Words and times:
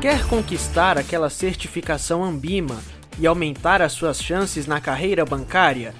Quer 0.00 0.24
conquistar 0.28 0.96
aquela 0.96 1.28
certificação 1.28 2.22
Ambima 2.22 2.80
e 3.18 3.26
aumentar 3.26 3.82
as 3.82 3.90
suas 3.90 4.22
chances 4.22 4.64
na 4.64 4.80
carreira 4.80 5.24
bancária? 5.24 5.92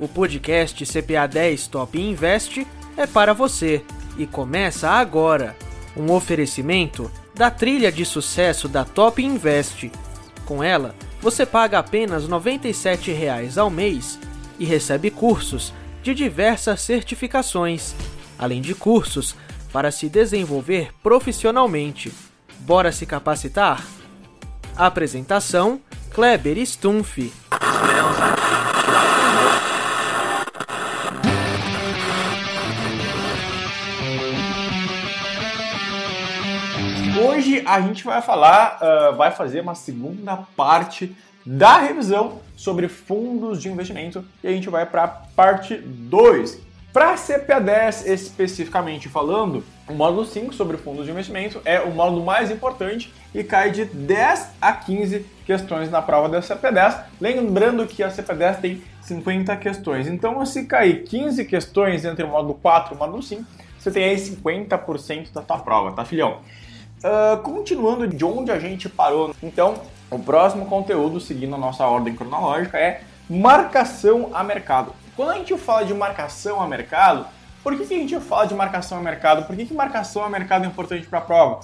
O 0.00 0.08
podcast 0.08 0.84
CPA 0.84 1.28
10 1.28 1.68
Top 1.68 1.96
Invest 1.96 2.66
é 2.96 3.06
para 3.06 3.32
você 3.32 3.84
e 4.18 4.26
começa 4.26 4.90
agora. 4.90 5.54
Um 5.96 6.10
oferecimento 6.10 7.08
da 7.36 7.48
trilha 7.48 7.92
de 7.92 8.04
sucesso 8.04 8.66
da 8.66 8.84
Top 8.84 9.22
Invest. 9.22 9.92
Com 10.44 10.60
ela, 10.60 10.92
você 11.22 11.46
paga 11.46 11.78
apenas 11.78 12.24
R$ 12.24 12.30
97,00 12.30 13.58
ao 13.58 13.70
mês 13.70 14.18
e 14.58 14.64
recebe 14.64 15.08
cursos 15.08 15.72
de 16.02 16.12
diversas 16.14 16.80
certificações, 16.80 17.94
além 18.36 18.60
de 18.60 18.74
cursos 18.74 19.36
para 19.72 19.92
se 19.92 20.08
desenvolver 20.08 20.90
profissionalmente. 21.00 22.12
Bora 22.60 22.90
se 22.92 23.06
capacitar? 23.06 23.84
Apresentação: 24.76 25.80
Kleber 26.12 26.58
Stumpf. 26.66 27.32
Hoje 37.18 37.62
a 37.66 37.80
gente 37.80 38.04
vai 38.04 38.20
falar, 38.20 38.78
uh, 38.80 39.16
vai 39.16 39.30
fazer 39.30 39.60
uma 39.60 39.74
segunda 39.74 40.36
parte 40.56 41.14
da 41.44 41.78
revisão 41.78 42.40
sobre 42.56 42.88
fundos 42.88 43.62
de 43.62 43.68
investimento 43.68 44.24
e 44.42 44.48
a 44.48 44.50
gente 44.50 44.68
vai 44.68 44.84
para 44.84 45.04
a 45.04 45.08
parte 45.08 45.76
2, 45.76 46.65
para 46.96 47.14
CPA 47.18 47.60
10 47.60 48.06
especificamente 48.06 49.06
falando, 49.06 49.62
o 49.86 49.92
módulo 49.92 50.24
5 50.24 50.54
sobre 50.54 50.78
fundos 50.78 51.04
de 51.04 51.10
investimento 51.10 51.60
é 51.62 51.78
o 51.78 51.90
módulo 51.90 52.24
mais 52.24 52.50
importante 52.50 53.12
e 53.34 53.44
cai 53.44 53.70
de 53.70 53.84
10 53.84 54.52
a 54.58 54.72
15 54.72 55.26
questões 55.44 55.90
na 55.90 56.00
prova 56.00 56.26
da 56.30 56.40
CPA 56.40 56.72
10. 56.72 56.96
Lembrando 57.20 57.86
que 57.86 58.02
a 58.02 58.08
CPA 58.08 58.34
10 58.34 58.56
tem 58.60 58.82
50 59.02 59.54
questões. 59.58 60.08
Então, 60.08 60.46
se 60.46 60.64
cair 60.64 61.04
15 61.04 61.44
questões 61.44 62.02
entre 62.06 62.24
o 62.24 62.28
módulo 62.28 62.54
4 62.54 62.94
e 62.94 62.96
o 62.96 62.98
módulo 62.98 63.22
5, 63.22 63.44
você 63.78 63.90
tem 63.90 64.04
aí 64.04 64.16
50% 64.16 65.34
da 65.34 65.42
tua 65.42 65.58
prova, 65.58 65.92
tá, 65.92 66.02
filhão? 66.02 66.38
Uh, 67.04 67.36
continuando 67.42 68.08
de 68.08 68.24
onde 68.24 68.50
a 68.50 68.58
gente 68.58 68.88
parou, 68.88 69.34
então, 69.42 69.74
o 70.10 70.18
próximo 70.18 70.64
conteúdo, 70.64 71.20
seguindo 71.20 71.56
a 71.56 71.58
nossa 71.58 71.84
ordem 71.84 72.16
cronológica, 72.16 72.78
é 72.78 73.02
marcação 73.28 74.30
a 74.32 74.42
mercado. 74.42 74.94
Quando 75.16 75.30
a 75.30 75.34
gente 75.38 75.56
fala 75.56 75.82
de 75.82 75.94
marcação 75.94 76.60
a 76.60 76.68
mercado, 76.68 77.26
por 77.62 77.74
que, 77.74 77.86
que 77.86 77.94
a 77.94 77.96
gente 77.96 78.20
fala 78.20 78.46
de 78.46 78.54
marcação 78.54 78.98
a 78.98 79.00
mercado? 79.00 79.46
Por 79.46 79.56
que, 79.56 79.64
que 79.64 79.72
marcação 79.72 80.22
a 80.22 80.28
mercado 80.28 80.64
é 80.64 80.68
importante 80.68 81.06
para 81.06 81.20
a 81.20 81.22
prova? 81.22 81.60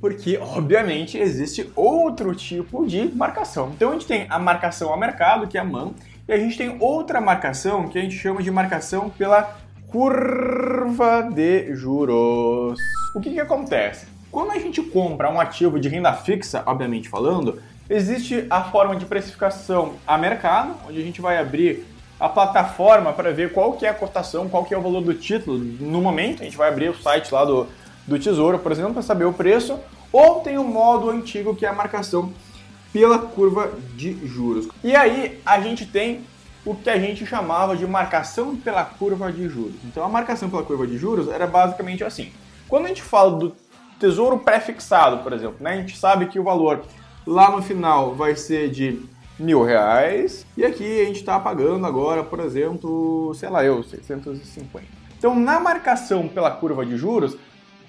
Porque, 0.00 0.38
obviamente, 0.38 1.18
existe 1.18 1.72
outro 1.74 2.32
tipo 2.36 2.86
de 2.86 3.12
marcação. 3.12 3.72
Então, 3.74 3.90
a 3.90 3.92
gente 3.94 4.06
tem 4.06 4.28
a 4.30 4.38
marcação 4.38 4.94
a 4.94 4.96
mercado, 4.96 5.48
que 5.48 5.58
é 5.58 5.60
a 5.60 5.64
MAN, 5.64 5.90
e 6.28 6.32
a 6.32 6.38
gente 6.38 6.56
tem 6.56 6.76
outra 6.78 7.20
marcação 7.20 7.88
que 7.88 7.98
a 7.98 8.00
gente 8.00 8.16
chama 8.16 8.40
de 8.44 8.50
marcação 8.50 9.10
pela 9.10 9.58
curva 9.88 11.22
de 11.22 11.74
juros. 11.74 12.78
O 13.12 13.20
que, 13.20 13.30
que 13.30 13.40
acontece? 13.40 14.06
Quando 14.30 14.52
a 14.52 14.58
gente 14.60 14.80
compra 14.82 15.28
um 15.28 15.40
ativo 15.40 15.80
de 15.80 15.88
renda 15.88 16.12
fixa, 16.12 16.62
obviamente 16.64 17.08
falando, 17.08 17.60
existe 17.90 18.46
a 18.48 18.62
forma 18.62 18.94
de 18.94 19.04
precificação 19.04 19.94
a 20.06 20.16
mercado, 20.16 20.76
onde 20.88 21.00
a 21.00 21.02
gente 21.02 21.20
vai 21.20 21.38
abrir 21.38 21.97
a 22.18 22.28
plataforma 22.28 23.12
para 23.12 23.32
ver 23.32 23.52
qual 23.52 23.74
que 23.74 23.86
é 23.86 23.88
a 23.88 23.94
cotação, 23.94 24.48
qual 24.48 24.64
que 24.64 24.74
é 24.74 24.78
o 24.78 24.82
valor 24.82 25.02
do 25.02 25.14
título 25.14 25.58
no 25.58 26.00
momento. 26.00 26.42
A 26.42 26.44
gente 26.44 26.56
vai 26.56 26.68
abrir 26.68 26.88
o 26.88 26.94
site 26.94 27.32
lá 27.32 27.44
do, 27.44 27.66
do 28.06 28.18
Tesouro, 28.18 28.58
por 28.58 28.72
exemplo, 28.72 28.94
para 28.94 29.02
saber 29.02 29.24
o 29.24 29.32
preço. 29.32 29.78
Ou 30.10 30.40
tem 30.40 30.58
o 30.58 30.64
modo 30.64 31.10
antigo 31.10 31.54
que 31.54 31.64
é 31.64 31.68
a 31.68 31.72
marcação 31.72 32.32
pela 32.92 33.18
curva 33.18 33.70
de 33.94 34.26
juros. 34.26 34.68
E 34.82 34.96
aí 34.96 35.40
a 35.44 35.60
gente 35.60 35.86
tem 35.86 36.24
o 36.64 36.74
que 36.74 36.90
a 36.90 36.98
gente 36.98 37.24
chamava 37.24 37.76
de 37.76 37.86
marcação 37.86 38.56
pela 38.56 38.84
curva 38.84 39.30
de 39.30 39.48
juros. 39.48 39.76
Então 39.84 40.04
a 40.04 40.08
marcação 40.08 40.50
pela 40.50 40.62
curva 40.62 40.86
de 40.86 40.98
juros 40.98 41.28
era 41.28 41.46
basicamente 41.46 42.02
assim. 42.02 42.32
Quando 42.68 42.86
a 42.86 42.88
gente 42.88 43.02
fala 43.02 43.38
do 43.38 43.56
tesouro 43.98 44.38
pré-fixado, 44.38 45.18
por 45.18 45.32
exemplo, 45.32 45.56
né, 45.60 45.72
a 45.72 45.76
gente 45.76 45.96
sabe 45.96 46.26
que 46.26 46.38
o 46.38 46.42
valor 46.42 46.84
lá 47.26 47.50
no 47.50 47.62
final 47.62 48.14
vai 48.14 48.36
ser 48.36 48.70
de 48.70 49.00
mil 49.38 49.62
reais. 49.62 50.46
E 50.56 50.64
aqui 50.64 51.00
a 51.00 51.04
gente 51.04 51.20
está 51.20 51.38
pagando 51.38 51.86
agora, 51.86 52.22
por 52.22 52.40
exemplo, 52.40 53.32
sei 53.34 53.48
lá 53.48 53.64
eu, 53.64 53.82
650. 53.82 54.86
Então, 55.18 55.34
na 55.34 55.58
marcação 55.58 56.28
pela 56.28 56.50
curva 56.50 56.84
de 56.84 56.96
juros, 56.96 57.36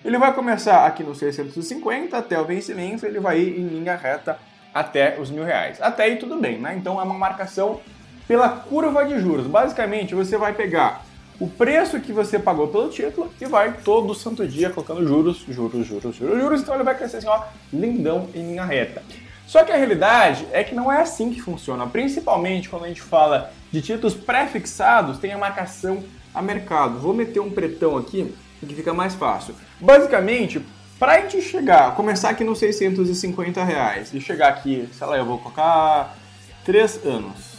ele 0.04 0.18
vai 0.18 0.34
começar 0.34 0.86
aqui 0.86 1.04
no 1.04 1.14
650 1.14 2.18
até 2.18 2.40
o 2.40 2.46
vencimento, 2.46 3.06
ele 3.06 3.20
vai 3.20 3.40
ir 3.40 3.59
em 3.59 3.68
linha 3.68 3.96
reta 3.96 4.40
até 4.74 5.20
os 5.20 5.30
mil 5.30 5.44
reais. 5.44 5.82
Até 5.82 6.04
aí 6.04 6.16
tudo 6.18 6.38
bem, 6.38 6.58
né? 6.59 6.76
Então 6.76 7.00
é 7.00 7.04
uma 7.04 7.18
marcação 7.18 7.82
pela 8.28 8.50
curva 8.50 9.06
de 9.06 9.20
juros. 9.20 9.48
Basicamente, 9.48 10.16
você 10.16 10.38
vai 10.38 10.54
pegar 10.54 11.04
o 11.40 11.48
preço 11.48 12.00
que 12.00 12.12
você 12.12 12.38
pagou 12.38 12.68
pelo 12.68 12.90
título 12.90 13.32
e 13.40 13.46
vai 13.46 13.74
todo 13.84 14.14
santo 14.14 14.48
dia 14.48 14.70
colocando 14.70 15.08
juros, 15.08 15.46
juros, 15.48 15.86
juros, 15.86 16.16
juros, 16.16 16.42
juros. 16.42 16.62
Então 16.62 16.76
ele 16.76 16.84
vai 16.84 16.96
crescer 16.98 17.18
assim, 17.18 17.28
ó, 17.28 17.44
lindão 17.74 18.28
em 18.34 18.42
linha 18.42 18.66
reta. 18.66 19.02
Só 19.50 19.64
que 19.64 19.72
a 19.72 19.76
realidade 19.76 20.46
é 20.52 20.64
que 20.64 20.76
não 20.76 20.92
é 20.92 21.02
assim 21.02 21.34
que 21.34 21.42
funciona, 21.42 21.88
principalmente 21.88 22.70
quando 22.70 22.86
a 22.86 22.88
gente 22.88 23.02
fala 23.02 23.52
de 23.72 23.82
títulos 23.82 24.14
pré-fixados, 24.14 25.18
tem 25.18 25.34
a 25.34 25.40
marcação 25.40 26.04
a 26.36 26.40
mercado. 26.40 27.00
Vou 27.00 27.16
meter 27.16 27.40
um 27.40 27.50
pretão 27.50 27.98
aqui 27.98 28.32
que 28.59 28.76
fica 28.76 28.94
mais 28.94 29.16
fácil. 29.16 29.56
Basicamente, 29.80 30.64
para 31.00 31.14
a 31.14 31.22
gente 31.22 31.42
chegar, 31.42 31.96
começar 31.96 32.30
aqui 32.30 32.44
nos 32.44 32.59
650 32.59 33.64
reais 33.64 34.14
e 34.14 34.22
chegar 34.22 34.50
aqui, 34.50 34.88
sei 34.94 35.08
lá, 35.08 35.18
eu 35.18 35.26
vou 35.26 35.40
colocar 35.40 36.16
3 36.64 37.04
anos 37.08 37.56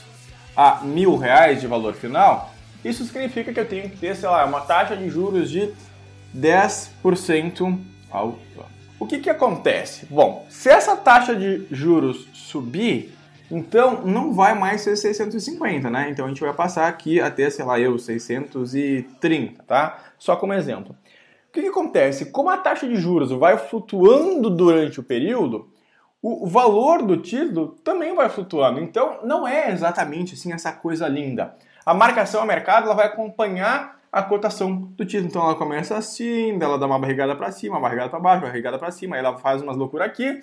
a 0.57 0.83
mil 0.85 1.17
reais 1.17 1.61
de 1.61 1.67
valor 1.67 1.95
final, 1.95 2.55
isso 2.85 3.05
significa 3.05 3.53
que 3.53 3.59
eu 3.59 3.67
tenho 3.67 3.91
que 3.91 3.97
ter, 3.97 4.15
sei 4.15 4.29
lá, 4.29 4.45
uma 4.45 4.61
taxa 4.61 4.97
de 4.97 5.09
juros 5.11 5.51
de 5.51 5.75
10% 6.37 7.81
ao 8.13 8.29
ano. 8.29 8.80
O 9.01 9.07
que, 9.07 9.19
que 9.19 9.31
acontece? 9.31 10.07
Bom, 10.11 10.47
se 10.51 10.69
essa 10.69 10.95
taxa 10.95 11.35
de 11.35 11.67
juros 11.71 12.29
subir, 12.35 13.15
então 13.51 14.03
não 14.03 14.35
vai 14.35 14.55
mais 14.55 14.83
ser 14.83 14.95
650, 14.95 15.89
né? 15.89 16.11
Então 16.11 16.27
a 16.27 16.29
gente 16.29 16.43
vai 16.43 16.53
passar 16.53 16.87
aqui 16.87 17.19
até, 17.19 17.49
sei 17.49 17.65
lá, 17.65 17.81
eu, 17.81 17.99
630, 17.99 19.63
tá? 19.65 19.99
Só 20.19 20.37
como 20.37 20.53
exemplo. 20.53 20.95
O 21.49 21.53
que, 21.53 21.63
que 21.63 21.69
acontece? 21.69 22.27
Como 22.27 22.51
a 22.51 22.59
taxa 22.59 22.87
de 22.87 22.97
juros 22.97 23.31
vai 23.31 23.57
flutuando 23.57 24.51
durante 24.51 25.01
o 25.01 25.03
período, 25.03 25.71
o 26.23 26.47
valor 26.47 27.03
do 27.03 27.17
título 27.17 27.69
também 27.83 28.15
vai 28.15 28.29
flutuando. 28.29 28.81
Então 28.81 29.21
não 29.25 29.49
é 29.49 29.73
exatamente 29.73 30.35
assim 30.35 30.53
essa 30.53 30.73
coisa 30.73 31.09
linda. 31.09 31.57
A 31.87 31.95
marcação 31.95 32.43
a 32.43 32.47
mercado 32.47 32.85
ela 32.85 32.95
vai 32.95 33.07
acompanhar 33.07 33.99
a 34.13 34.23
cotação 34.23 34.77
do 34.97 35.05
título. 35.05 35.29
Então 35.29 35.43
ela 35.43 35.55
começa 35.55 35.97
assim, 35.97 36.59
ela 36.61 36.79
dá 36.79 36.87
uma 36.87 36.99
barrigada 36.99 37.35
para 37.37 37.51
cima, 37.53 37.77
uma 37.77 37.83
barrigada 37.83 38.11
para 38.11 38.19
baixo, 38.19 38.43
uma 38.43 38.49
barrigada 38.49 38.79
para 38.79 38.91
cima, 38.91 39.17
aí 39.17 39.25
ela 39.25 39.37
faz 39.39 39.63
umas 39.63 39.77
loucuras 39.77 40.07
aqui, 40.07 40.41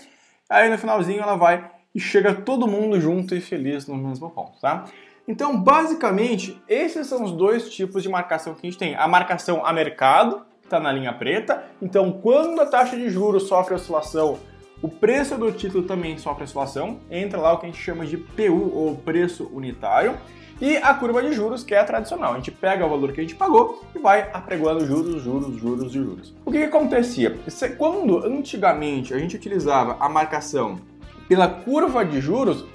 aí 0.50 0.70
no 0.70 0.78
finalzinho 0.78 1.22
ela 1.22 1.36
vai 1.36 1.70
e 1.94 2.00
chega 2.00 2.34
todo 2.34 2.68
mundo 2.68 3.00
junto 3.00 3.36
e 3.36 3.42
feliz 3.42 3.88
no 3.88 3.96
mesmo 3.96 4.30
ponto, 4.30 4.60
tá? 4.60 4.86
Então, 5.28 5.60
basicamente, 5.60 6.62
esses 6.70 7.06
são 7.08 7.24
os 7.24 7.34
dois 7.34 7.70
tipos 7.70 8.02
de 8.02 8.08
marcação 8.08 8.54
que 8.54 8.66
a 8.66 8.70
gente 8.70 8.80
tem. 8.80 8.96
A 8.96 9.08
marcação 9.10 9.66
a 9.66 9.74
mercado, 9.74 10.46
que 10.62 10.68
está 10.68 10.80
na 10.80 10.90
linha 10.90 11.12
preta. 11.12 11.66
Então, 11.82 12.14
quando 12.14 12.62
a 12.62 12.66
taxa 12.66 12.96
de 12.96 13.10
juros 13.10 13.44
sofre 13.48 13.76
oscilação, 13.76 14.40
o 14.82 14.88
preço 14.88 15.38
do 15.38 15.52
título 15.52 15.84
também 15.84 16.18
sofre 16.18 16.44
oscilação. 16.44 17.00
Entra 17.10 17.40
lá 17.40 17.54
o 17.54 17.58
que 17.58 17.66
a 17.66 17.70
gente 17.70 17.82
chama 17.82 18.06
de 18.06 18.18
PU, 18.18 18.72
ou 18.74 18.96
preço 18.96 19.50
unitário. 19.52 20.16
E 20.60 20.78
a 20.78 20.94
curva 20.94 21.22
de 21.22 21.34
juros, 21.34 21.64
que 21.64 21.76
é 21.76 21.80
a 21.80 21.84
tradicional. 21.84 22.34
A 22.34 22.36
gente 22.36 22.52
pega 22.52 22.86
o 22.86 22.90
valor 22.90 23.12
que 23.12 23.20
a 23.20 23.24
gente 23.24 23.36
pagou 23.36 23.84
e 23.96 24.00
vai 24.00 24.30
apregoando 24.34 24.86
juros, 24.86 25.22
juros, 25.24 25.56
juros 25.56 25.92
e 25.92 25.94
juros. 25.94 26.36
O 26.46 26.52
que, 26.52 26.60
que 26.60 26.64
acontecia? 26.64 27.38
Quando 27.78 28.26
antigamente 28.26 29.14
a 29.14 29.20
gente 29.20 29.36
utilizava 29.36 29.98
a 30.00 30.10
marcação 30.10 30.80
pela 31.28 31.48
curva 31.48 32.04
de 32.04 32.20
juros, 32.20 32.66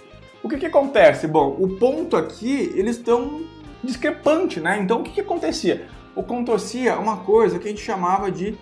o 0.42 0.48
que, 0.48 0.58
que 0.58 0.66
acontece? 0.66 1.26
Bom, 1.26 1.56
o 1.58 1.76
ponto 1.76 2.16
aqui, 2.16 2.72
eles 2.74 2.96
estão 2.96 3.42
discrepante, 3.82 4.60
né? 4.60 4.78
Então 4.80 5.00
o 5.00 5.02
que, 5.02 5.10
que 5.10 5.20
acontecia? 5.20 5.86
Acontecia 6.16 6.98
uma 6.98 7.18
coisa 7.18 7.58
que 7.58 7.66
a 7.66 7.70
gente 7.70 7.82
chamava 7.82 8.30
de 8.30 8.56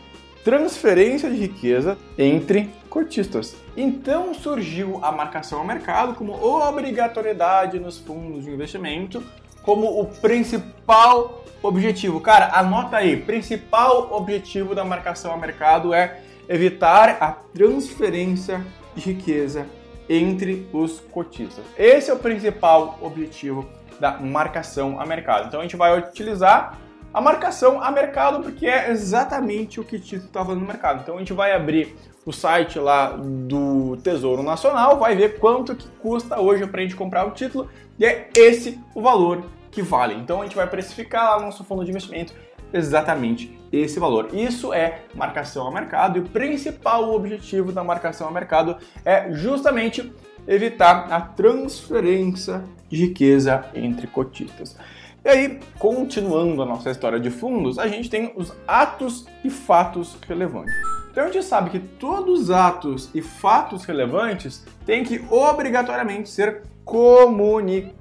transferência 0.45 1.31
de 1.31 1.37
riqueza 1.37 1.99
entre 2.19 2.71
cotistas. 2.89 3.57
Então 3.77 4.35
surgiu 4.35 4.99
a 5.03 5.13
marcação 5.13 5.61
ao 5.61 5.65
mercado 5.65 6.15
como 6.15 6.33
obrigatoriedade 6.33 7.79
nos 7.79 7.99
fundos 7.99 8.45
de 8.45 8.51
investimento 8.51 9.23
como 9.63 10.01
o 10.01 10.07
principal 10.07 11.45
objetivo. 11.63 12.21
Cara, 12.21 12.51
anota 12.55 12.97
aí, 12.97 13.17
principal 13.17 14.13
objetivo 14.13 14.75
da 14.75 14.85
marcação 14.85 15.33
ao 15.33 15.39
mercado 15.39 15.93
é 15.93 16.21
evitar 16.49 17.19
a 17.21 17.33
transferência 17.33 18.65
de 18.95 19.03
riqueza 19.03 19.67
entre 20.09 20.69
os 20.73 20.99
cotistas. 20.99 21.65
Esse 21.79 22.11
é 22.11 22.15
o 22.15 22.19
principal 22.19 22.99
objetivo 23.01 23.69
da 24.01 24.19
marcação 24.19 24.99
a 24.99 25.07
mercado. 25.07 25.47
Então 25.47 25.61
a 25.61 25.63
gente 25.63 25.77
vai 25.77 25.97
utilizar 25.97 26.79
a 27.13 27.21
marcação 27.21 27.83
a 27.83 27.91
mercado, 27.91 28.43
porque 28.43 28.67
é 28.67 28.91
exatamente 28.91 29.81
o 29.81 29.85
que 29.85 29.97
o 29.97 30.01
título 30.01 30.27
está 30.27 30.45
fazendo 30.45 30.61
no 30.61 30.67
mercado. 30.67 31.01
Então 31.03 31.17
a 31.17 31.19
gente 31.19 31.33
vai 31.33 31.53
abrir 31.53 31.97
o 32.25 32.33
site 32.33 32.79
lá 32.79 33.11
do 33.11 33.97
Tesouro 33.99 34.43
Nacional, 34.43 34.99
vai 34.99 35.17
ver 35.17 35.39
quanto 35.39 35.75
que 35.75 35.89
custa 36.01 36.41
hoje 36.41 36.67
para 36.67 36.81
a 36.81 36.83
gente 36.83 36.95
comprar 36.95 37.27
o 37.27 37.31
título 37.33 37.69
e 37.99 38.05
é 38.05 38.29
esse 38.37 38.79
o 38.95 39.03
valor 39.03 39.45
que 39.71 39.83
vale. 39.83 40.15
Então 40.15 40.41
a 40.41 40.45
gente 40.45 40.57
vai 40.57 40.67
precificar 40.67 41.31
lá 41.31 41.39
no 41.39 41.47
nosso 41.47 41.65
fundo 41.65 41.85
de 41.85 41.91
investimento 41.91 42.35
exatamente 42.73 43.59
esse 43.73 43.99
valor. 43.99 44.29
Isso 44.33 44.73
é 44.73 45.03
marcação 45.15 45.67
a 45.67 45.73
mercado 45.73 46.19
e 46.19 46.21
o 46.21 46.25
principal 46.25 47.13
objetivo 47.13 47.73
da 47.73 47.83
marcação 47.83 48.29
a 48.29 48.31
mercado 48.31 48.77
é 49.05 49.33
justamente 49.33 50.13
evitar 50.47 51.13
a 51.13 51.21
transferência 51.21 52.65
de 52.89 53.07
riqueza 53.07 53.65
entre 53.75 54.07
cotistas. 54.07 54.77
E 55.23 55.29
aí, 55.29 55.61
continuando 55.79 56.63
a 56.63 56.67
nossa 56.67 56.91
história 56.91 57.21
de 57.21 57.31
fundos, 57.31 57.79
a 57.79 57.87
gente 57.87 58.09
tem 58.09 58.33
os 58.37 58.55
atos 58.67 59.27
e 59.45 59.51
fatos 59.51 60.17
relevantes. 60.27 60.75
Então 61.11 61.25
a 61.25 61.27
gente 61.27 61.45
sabe 61.45 61.69
que 61.69 61.79
todos 61.79 62.43
os 62.45 62.51
atos 62.51 63.11
e 63.15 63.21
fatos 63.21 63.85
relevantes 63.85 64.65
têm 64.87 65.05
que 65.05 65.23
obrigatoriamente 65.29 66.31
ser 66.31 66.63
comunicados 66.85 67.93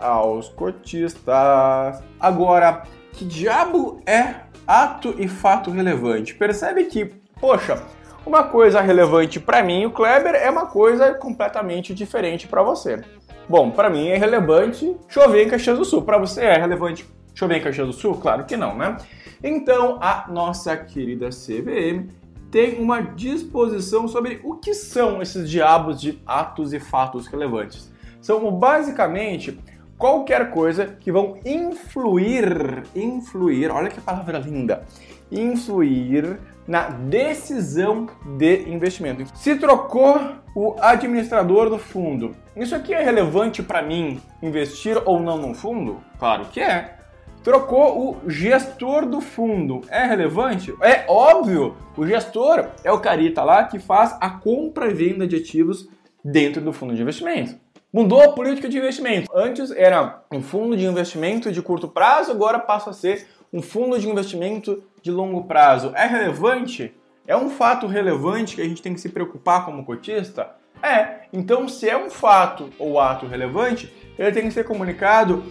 aos 0.00 0.48
cotistas. 0.48 2.02
Agora, 2.18 2.82
que 3.12 3.24
diabo 3.24 4.00
é 4.04 4.34
ato 4.66 5.14
e 5.18 5.28
fato 5.28 5.70
relevante? 5.70 6.34
Percebe 6.34 6.84
que, 6.84 7.14
poxa, 7.40 7.80
uma 8.24 8.44
coisa 8.44 8.80
relevante 8.80 9.38
para 9.38 9.62
mim, 9.62 9.84
o 9.84 9.90
Kleber, 9.90 10.34
é 10.34 10.50
uma 10.50 10.66
coisa 10.66 11.14
completamente 11.14 11.94
diferente 11.94 12.48
para 12.48 12.62
você. 12.62 13.02
Bom, 13.48 13.70
para 13.70 13.90
mim 13.90 14.08
é 14.08 14.16
relevante 14.16 14.96
chover 15.08 15.44
em 15.44 15.48
Caxias 15.48 15.78
do 15.78 15.84
Sul. 15.84 16.02
Para 16.02 16.18
você 16.18 16.42
é 16.42 16.58
relevante 16.58 17.06
chover 17.34 17.56
em 17.56 17.60
Caxias 17.62 17.86
do 17.86 17.92
Sul? 17.92 18.14
Claro 18.14 18.44
que 18.44 18.56
não, 18.56 18.76
né? 18.76 18.96
Então, 19.42 19.98
a 20.00 20.26
nossa 20.28 20.76
querida 20.76 21.28
CVM 21.30 22.08
tem 22.50 22.80
uma 22.80 23.00
disposição 23.00 24.06
sobre 24.06 24.40
o 24.44 24.56
que 24.56 24.74
são 24.74 25.20
esses 25.20 25.48
diabos 25.50 26.00
de 26.00 26.20
atos 26.26 26.72
e 26.72 26.78
fatos 26.78 27.26
relevantes. 27.26 27.90
São 28.20 28.52
basicamente 28.52 29.58
qualquer 29.98 30.50
coisa 30.50 30.86
que 30.86 31.10
vão 31.10 31.38
influir, 31.44 32.84
influir, 32.94 33.70
olha 33.70 33.88
que 33.88 34.00
palavra 34.00 34.38
linda, 34.38 34.84
influir 35.30 36.38
na 36.66 36.88
decisão 36.88 38.08
de 38.38 38.68
investimento. 38.70 39.24
Se 39.36 39.56
trocou 39.56 40.20
o 40.54 40.76
administrador 40.80 41.70
do 41.70 41.78
fundo, 41.78 42.36
isso 42.56 42.74
aqui 42.74 42.92
é 42.94 43.02
relevante 43.02 43.62
para 43.62 43.82
mim 43.82 44.20
investir 44.42 45.00
ou 45.04 45.18
não 45.20 45.38
no 45.38 45.54
fundo? 45.54 46.00
Claro 46.18 46.46
que 46.46 46.60
é. 46.60 46.96
Trocou 47.42 48.16
o 48.24 48.30
gestor 48.30 49.04
do 49.04 49.20
fundo. 49.20 49.80
É 49.88 50.04
relevante? 50.04 50.72
É 50.80 51.04
óbvio. 51.08 51.74
O 51.96 52.06
gestor 52.06 52.68
é 52.84 52.92
o 52.92 53.00
carita 53.00 53.42
lá 53.42 53.64
que 53.64 53.80
faz 53.80 54.16
a 54.20 54.30
compra 54.30 54.88
e 54.88 54.94
venda 54.94 55.26
de 55.26 55.36
ativos 55.36 55.88
dentro 56.24 56.62
do 56.62 56.72
fundo 56.72 56.94
de 56.94 57.02
investimento. 57.02 57.56
Mudou 57.92 58.22
a 58.22 58.32
política 58.32 58.70
de 58.70 58.78
investimento. 58.78 59.30
Antes 59.34 59.70
era 59.70 60.22
um 60.32 60.40
fundo 60.40 60.74
de 60.74 60.86
investimento 60.86 61.52
de 61.52 61.60
curto 61.60 61.86
prazo, 61.86 62.30
agora 62.30 62.58
passa 62.58 62.88
a 62.88 62.94
ser 62.94 63.26
um 63.52 63.60
fundo 63.60 63.98
de 63.98 64.08
investimento 64.08 64.82
de 65.02 65.10
longo 65.10 65.44
prazo. 65.44 65.92
É 65.94 66.06
relevante? 66.06 66.94
É 67.26 67.36
um 67.36 67.50
fato 67.50 67.86
relevante 67.86 68.56
que 68.56 68.62
a 68.62 68.64
gente 68.64 68.80
tem 68.80 68.94
que 68.94 69.00
se 69.00 69.10
preocupar 69.10 69.66
como 69.66 69.84
cotista? 69.84 70.52
É. 70.82 71.24
Então, 71.34 71.68
se 71.68 71.86
é 71.86 71.94
um 71.94 72.08
fato 72.08 72.70
ou 72.78 72.98
ato 72.98 73.26
relevante, 73.26 73.92
ele 74.18 74.32
tem 74.32 74.44
que 74.44 74.52
ser 74.52 74.64
comunicado 74.64 75.44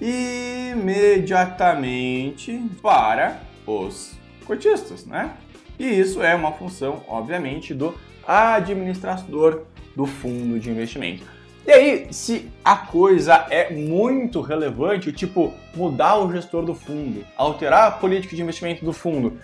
imediatamente 0.00 2.60
para 2.82 3.38
os 3.64 4.18
cotistas, 4.44 5.06
né? 5.06 5.36
E 5.78 5.88
isso 5.88 6.20
é 6.20 6.34
uma 6.34 6.50
função, 6.50 7.04
obviamente, 7.06 7.72
do 7.72 7.94
administrador 8.26 9.62
do 9.94 10.06
fundo 10.06 10.58
de 10.58 10.70
investimento. 10.70 11.33
E 11.66 11.72
aí, 11.72 12.12
se 12.12 12.50
a 12.62 12.76
coisa 12.76 13.46
é 13.48 13.70
muito 13.72 14.42
relevante, 14.42 15.10
tipo 15.12 15.54
mudar 15.74 16.16
o 16.18 16.30
gestor 16.30 16.62
do 16.62 16.74
fundo, 16.74 17.24
alterar 17.36 17.88
a 17.88 17.90
política 17.90 18.36
de 18.36 18.42
investimento 18.42 18.84
do 18.84 18.92
fundo, 18.92 19.38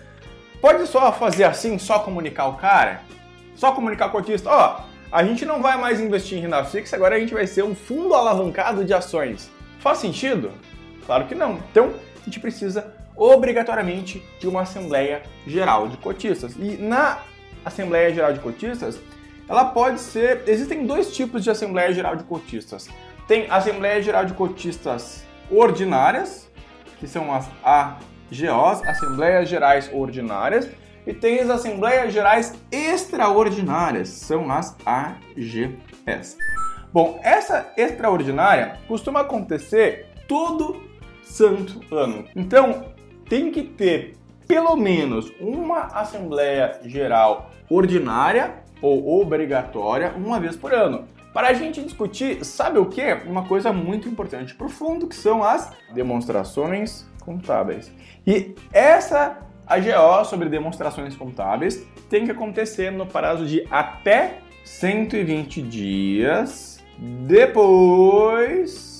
pode 0.61 0.85
só 0.85 1.11
fazer 1.11 1.45
assim, 1.45 1.79
só 1.79 1.99
comunicar 1.99 2.47
o 2.47 2.57
cara? 2.57 3.01
Só 3.55 3.71
comunicar 3.71 4.07
o 4.07 4.11
cotista, 4.11 4.49
ó, 4.49 4.77
oh, 4.77 4.91
a 5.11 5.23
gente 5.23 5.45
não 5.45 5.61
vai 5.61 5.77
mais 5.77 5.99
investir 5.99 6.37
em 6.37 6.41
renda 6.41 6.63
fixa, 6.63 6.95
agora 6.95 7.15
a 7.15 7.19
gente 7.19 7.33
vai 7.33 7.47
ser 7.47 7.63
um 7.63 7.73
fundo 7.73 8.13
alavancado 8.13 8.85
de 8.85 8.93
ações. 8.93 9.49
Faz 9.79 9.97
sentido? 9.97 10.51
Claro 11.05 11.25
que 11.25 11.33
não. 11.33 11.59
Então, 11.71 11.91
a 12.21 12.25
gente 12.25 12.39
precisa 12.39 12.93
obrigatoriamente 13.15 14.23
de 14.39 14.47
uma 14.47 14.61
Assembleia 14.61 15.23
Geral 15.45 15.87
de 15.87 15.97
Cotistas. 15.97 16.55
E 16.55 16.77
na 16.77 17.19
Assembleia 17.65 18.13
Geral 18.13 18.31
de 18.31 18.39
Cotistas, 18.39 18.99
ela 19.51 19.65
pode 19.65 19.99
ser. 19.99 20.43
Existem 20.47 20.85
dois 20.85 21.13
tipos 21.13 21.43
de 21.43 21.51
Assembleia 21.51 21.93
Geral 21.93 22.15
de 22.15 22.23
Cotistas. 22.23 22.87
Tem 23.27 23.47
Assembleia 23.49 24.01
Geral 24.01 24.25
de 24.25 24.33
Cotistas 24.33 25.25
ordinárias, 25.49 26.49
que 26.99 27.07
são 27.07 27.33
as 27.33 27.49
AGOs, 27.61 28.81
Assembleias 28.87 29.49
Gerais 29.49 29.89
Ordinárias, 29.93 30.69
e 31.05 31.13
tem 31.13 31.39
as 31.39 31.49
Assembleias 31.49 32.13
Gerais 32.13 32.53
Extraordinárias, 32.71 34.07
são 34.07 34.49
as 34.49 34.73
AGS. 34.85 36.37
Bom, 36.93 37.19
essa 37.21 37.73
extraordinária 37.75 38.77
costuma 38.87 39.19
acontecer 39.19 40.07
todo 40.29 40.81
santo 41.23 41.81
ano. 41.93 42.25
Então, 42.35 42.93
tem 43.27 43.51
que 43.51 43.63
ter 43.63 44.15
pelo 44.47 44.77
menos 44.77 45.29
uma 45.41 45.87
Assembleia 45.87 46.79
Geral 46.85 47.51
Ordinária 47.69 48.61
ou 48.81 49.21
obrigatória 49.21 50.13
uma 50.15 50.39
vez 50.39 50.55
por 50.55 50.73
ano. 50.73 51.05
Para 51.33 51.47
a 51.49 51.53
gente 51.53 51.81
discutir, 51.81 52.43
sabe 52.43 52.77
o 52.77 52.85
que? 52.85 53.13
Uma 53.25 53.47
coisa 53.47 53.71
muito 53.71 54.09
importante 54.09 54.53
para 54.53 54.67
o 54.67 54.69
fundo, 54.69 55.07
que 55.07 55.15
são 55.15 55.43
as 55.43 55.71
demonstrações 55.93 57.05
contábeis. 57.21 57.91
E 58.27 58.53
essa 58.73 59.37
AGO 59.65 60.25
sobre 60.25 60.49
demonstrações 60.49 61.15
contábeis 61.15 61.87
tem 62.09 62.25
que 62.25 62.31
acontecer 62.31 62.91
no 62.91 63.05
prazo 63.05 63.45
de 63.45 63.65
até 63.71 64.39
120 64.65 65.61
dias 65.61 66.83
depois 67.25 68.91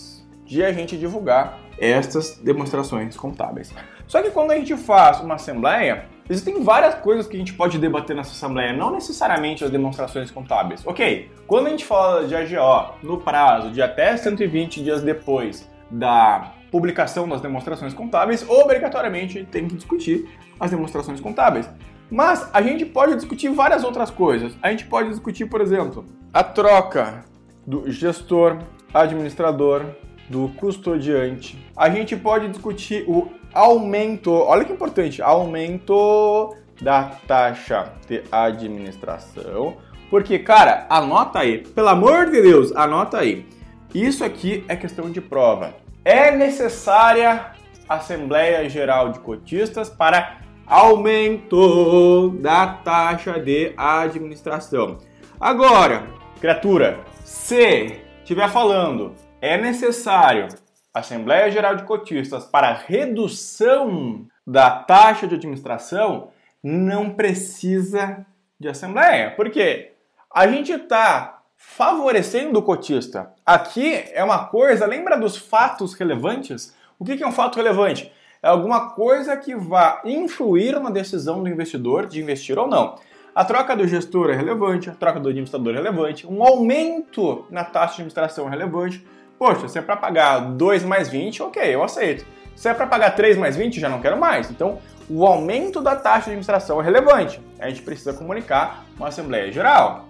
de 0.46 0.64
a 0.64 0.72
gente 0.72 0.98
divulgar 0.98 1.60
estas 1.78 2.38
demonstrações 2.38 3.18
contábeis. 3.18 3.74
Só 4.08 4.22
que 4.22 4.32
quando 4.32 4.52
a 4.52 4.56
gente 4.56 4.76
faz 4.78 5.20
uma 5.20 5.36
assembleia, 5.36 6.06
existem 6.32 6.64
várias 6.64 6.96
coisas 6.96 7.28
que 7.28 7.36
a 7.36 7.40
gente 7.40 7.54
pode 7.54 7.78
debater 7.78 8.16
nessa 8.16 8.32
assembleia, 8.32 8.72
não 8.72 8.92
necessariamente 8.92 9.64
as 9.66 9.70
demonstrações 9.70 10.32
contábeis. 10.32 10.82
Ok, 10.86 11.30
quando 11.46 11.68
a 11.68 11.70
gente 11.70 11.84
fala 11.84 12.26
de 12.26 12.34
AGO 12.34 12.94
no 13.04 13.18
prazo 13.20 13.70
de 13.72 13.82
até 13.82 14.16
120 14.16 14.82
dias 14.82 15.02
depois 15.02 15.70
da 15.90 16.54
publicação 16.72 17.28
das 17.28 17.42
demonstrações 17.42 17.94
contábeis, 17.94 18.48
obrigatoriamente 18.50 19.44
tem 19.44 19.68
que 19.68 19.76
discutir 19.76 20.30
as 20.58 20.72
demonstrações 20.72 21.20
contábeis. 21.20 21.70
Mas 22.10 22.50
a 22.54 22.62
gente 22.62 22.86
pode 22.86 23.16
discutir 23.16 23.50
várias 23.50 23.84
outras 23.84 24.10
coisas. 24.10 24.54
A 24.62 24.70
gente 24.70 24.86
pode 24.86 25.10
discutir, 25.10 25.46
por 25.46 25.60
exemplo, 25.60 26.06
a 26.34 26.44
troca 26.44 27.26
do 27.68 27.92
gestor, 27.92 28.58
administrador, 28.94 29.86
do 30.30 30.50
custodiante. 30.58 31.62
A 31.76 31.90
gente 31.90 32.16
pode 32.16 32.48
discutir 32.48 33.04
o 33.08 33.30
aumento, 33.54 34.32
olha 34.32 34.66
que 34.66 34.74
importante, 34.74 35.22
aumento 35.22 36.56
da 36.82 37.04
taxa 37.28 37.94
de 38.08 38.24
administração. 38.32 39.78
Porque, 40.10 40.40
cara, 40.40 40.86
anota 40.90 41.40
aí, 41.40 41.60
pelo 41.60 41.88
amor 41.88 42.30
de 42.30 42.42
Deus, 42.42 42.76
anota 42.76 43.20
aí. 43.20 43.46
Isso 43.94 44.24
aqui 44.24 44.64
é 44.68 44.76
questão 44.76 45.10
de 45.10 45.22
prova. 45.22 45.74
É 46.04 46.32
necessária 46.32 47.52
Assembleia 47.88 48.70
Geral 48.70 49.10
de 49.10 49.20
Cotistas 49.20 49.90
para 49.90 50.38
aumento 50.66 52.30
da 52.40 52.68
taxa 52.68 53.40
de 53.40 53.74
administração. 53.78 54.98
Agora, 55.40 56.08
criatura, 56.40 57.02
se 57.24 58.00
estiver 58.20 58.50
falando 58.50 59.14
é 59.42 59.58
necessário 59.58 60.48
Assembleia 60.94 61.50
Geral 61.50 61.76
de 61.76 61.84
Cotistas 61.84 62.46
para 62.46 62.74
redução 62.74 64.26
da 64.46 64.70
taxa 64.70 65.28
de 65.28 65.36
administração, 65.36 66.30
não 66.62 67.12
precisa 67.12 68.26
de 68.60 68.68
assembleia. 68.68 69.32
Por 69.32 69.50
quê? 69.50 69.94
A 70.34 70.48
gente 70.48 70.72
está 70.72 71.42
favorecendo 71.56 72.60
o 72.60 72.64
cotista. 72.64 73.32
Aqui 73.46 74.04
é 74.14 74.24
uma 74.24 74.46
coisa, 74.46 74.86
lembra 74.86 75.18
dos 75.18 75.38
fatos 75.38 75.94
relevantes? 75.94 76.76
O 77.00 77.06
que 77.06 77.24
é 77.24 77.28
um 77.28 77.32
fato 77.32 77.56
relevante? 77.56 78.12
É 78.44 78.48
alguma 78.48 78.90
coisa 78.92 79.38
que 79.38 79.56
vá 79.56 80.02
influir 80.04 80.80
na 80.80 80.90
decisão 80.90 81.42
do 81.42 81.50
investidor 81.50 82.08
de 82.08 82.20
investir 82.20 82.58
ou 82.58 82.68
não. 82.68 82.96
A 83.34 83.46
troca 83.46 83.76
do 83.76 83.88
gestor 83.88 84.30
é 84.30 84.36
relevante, 84.36 84.90
a 84.90 84.94
troca 84.96 85.20
do 85.20 85.30
administrador 85.30 85.74
é 85.74 85.78
relevante, 85.78 86.28
um 86.28 86.44
aumento 86.44 87.46
na 87.50 87.64
taxa 87.64 87.96
de 87.96 88.02
administração 88.02 88.48
é 88.48 88.50
relevante, 88.50 89.06
Poxa, 89.42 89.68
se 89.68 89.80
é 89.80 89.82
para 89.82 89.98
pagar 89.98 90.38
2 90.38 90.84
mais 90.84 91.10
20, 91.10 91.42
ok, 91.42 91.74
eu 91.74 91.84
aceito. 91.84 92.24
Se 92.56 92.70
é 92.70 92.76
para 92.76 92.86
pagar 92.86 93.16
3 93.16 93.38
mais 93.38 93.58
20, 93.58 93.80
já 93.80 93.90
não 93.90 94.00
quero 94.00 94.16
mais. 94.16 94.52
Então, 94.52 94.78
o 95.10 95.26
aumento 95.26 95.82
da 95.82 95.96
taxa 95.96 96.26
de 96.26 96.28
administração 96.28 96.80
é 96.80 96.84
relevante. 96.84 97.42
A 97.58 97.68
gente 97.68 97.82
precisa 97.82 98.14
comunicar 98.14 98.86
uma 98.96 99.08
Assembleia 99.08 99.52
Geral. 99.52 100.06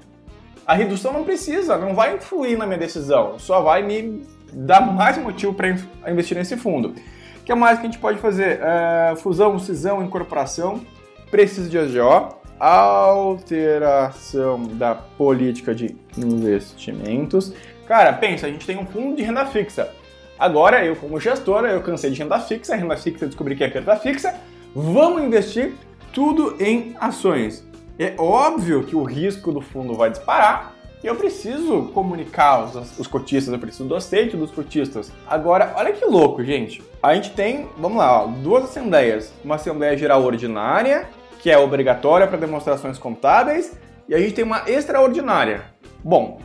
A 0.67 0.73
redução 0.73 1.13
não 1.13 1.23
precisa, 1.23 1.77
não 1.77 1.95
vai 1.95 2.13
influir 2.13 2.57
na 2.57 2.65
minha 2.65 2.77
decisão, 2.77 3.39
só 3.39 3.61
vai 3.61 3.81
me 3.83 4.21
dar 4.51 4.81
mais 4.81 5.17
motivo 5.17 5.53
para 5.53 5.69
investir 6.11 6.35
nesse 6.35 6.57
fundo. 6.57 6.89
O 6.89 7.43
que 7.45 7.55
mais 7.55 7.79
que 7.79 7.87
a 7.87 7.89
gente 7.89 7.99
pode 7.99 8.19
fazer? 8.19 8.59
É, 8.61 9.15
fusão, 9.15 9.57
cisão, 9.57 10.03
incorporação, 10.03 10.81
precisa 11.31 11.69
de 11.69 11.79
AGO, 11.79 12.35
alteração 12.59 14.61
da 14.73 14.93
política 14.93 15.73
de 15.73 15.95
investimentos. 16.17 17.53
Cara, 17.87 18.13
pensa, 18.13 18.47
a 18.47 18.49
gente 18.49 18.65
tem 18.65 18.77
um 18.77 18.85
fundo 18.85 19.15
de 19.15 19.23
renda 19.23 19.45
fixa. 19.45 19.89
Agora, 20.37 20.83
eu 20.83 20.95
como 20.95 21.19
gestora, 21.19 21.69
eu 21.69 21.81
cansei 21.81 22.09
de 22.11 22.19
renda 22.19 22.39
fixa, 22.39 22.75
renda 22.75 22.97
fixa 22.97 23.27
descobri 23.27 23.55
que 23.55 23.63
é 23.63 23.67
renda 23.67 23.95
fixa, 23.95 24.33
vamos 24.73 25.23
investir 25.23 25.73
tudo 26.11 26.55
em 26.59 26.95
ações. 26.99 27.63
É 27.99 28.15
óbvio 28.17 28.83
que 28.83 28.95
o 28.95 29.03
risco 29.03 29.51
do 29.51 29.61
fundo 29.61 29.93
vai 29.93 30.09
disparar, 30.09 30.73
e 31.03 31.07
eu 31.07 31.15
preciso 31.15 31.89
comunicar 31.93 32.63
os, 32.63 32.99
os 32.99 33.07
cotistas, 33.07 33.51
eu 33.51 33.59
preciso 33.59 33.85
do 33.85 33.95
aceito 33.95 34.37
dos 34.37 34.51
cotistas. 34.51 35.11
Agora, 35.27 35.73
olha 35.75 35.91
que 35.91 36.05
louco, 36.05 36.43
gente. 36.43 36.83
A 37.01 37.15
gente 37.15 37.31
tem, 37.31 37.67
vamos 37.77 37.97
lá, 37.97 38.23
ó, 38.23 38.27
duas 38.27 38.65
assembleias. 38.65 39.33
Uma 39.43 39.55
Assembleia 39.55 39.97
Geral 39.97 40.23
Ordinária, 40.23 41.09
que 41.39 41.49
é 41.49 41.57
obrigatória 41.57 42.27
para 42.27 42.37
demonstrações 42.37 42.99
contábeis, 42.99 43.79
e 44.07 44.13
a 44.13 44.19
gente 44.19 44.35
tem 44.35 44.43
uma 44.43 44.69
extraordinária. 44.69 45.63
Bom, 46.03 46.39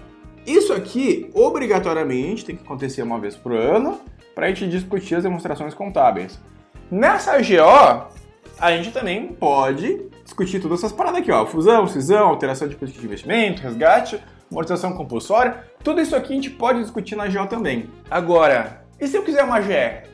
isso 0.46 0.72
aqui 0.72 1.30
obrigatoriamente 1.34 2.44
tem 2.44 2.56
que 2.56 2.62
acontecer 2.62 3.02
uma 3.02 3.18
vez 3.18 3.34
por 3.34 3.52
ano 3.52 4.00
para 4.34 4.46
a 4.46 4.48
gente 4.48 4.68
discutir 4.68 5.16
as 5.16 5.24
demonstrações 5.24 5.74
contábeis. 5.74 6.38
Nessa 6.90 7.36
GO, 7.38 8.06
a 8.58 8.70
gente 8.70 8.92
também 8.92 9.28
pode 9.28 10.06
discutir 10.22 10.60
todas 10.60 10.78
essas 10.78 10.92
paradas 10.92 11.20
aqui, 11.20 11.32
ó. 11.32 11.44
Fusão, 11.46 11.86
cisão, 11.86 12.28
alteração 12.28 12.68
de 12.68 12.76
política 12.76 13.00
de 13.00 13.06
investimento, 13.06 13.62
resgate, 13.62 14.20
amortização 14.50 14.92
compulsória. 14.92 15.64
Tudo 15.82 16.00
isso 16.00 16.14
aqui 16.14 16.32
a 16.32 16.36
gente 16.36 16.50
pode 16.50 16.80
discutir 16.80 17.16
na 17.16 17.26
GO 17.26 17.46
também. 17.46 17.90
Agora, 18.10 18.84
e 19.00 19.06
se 19.06 19.16
eu 19.16 19.22
quiser 19.22 19.42
uma 19.42 19.60
GE? 19.60 20.08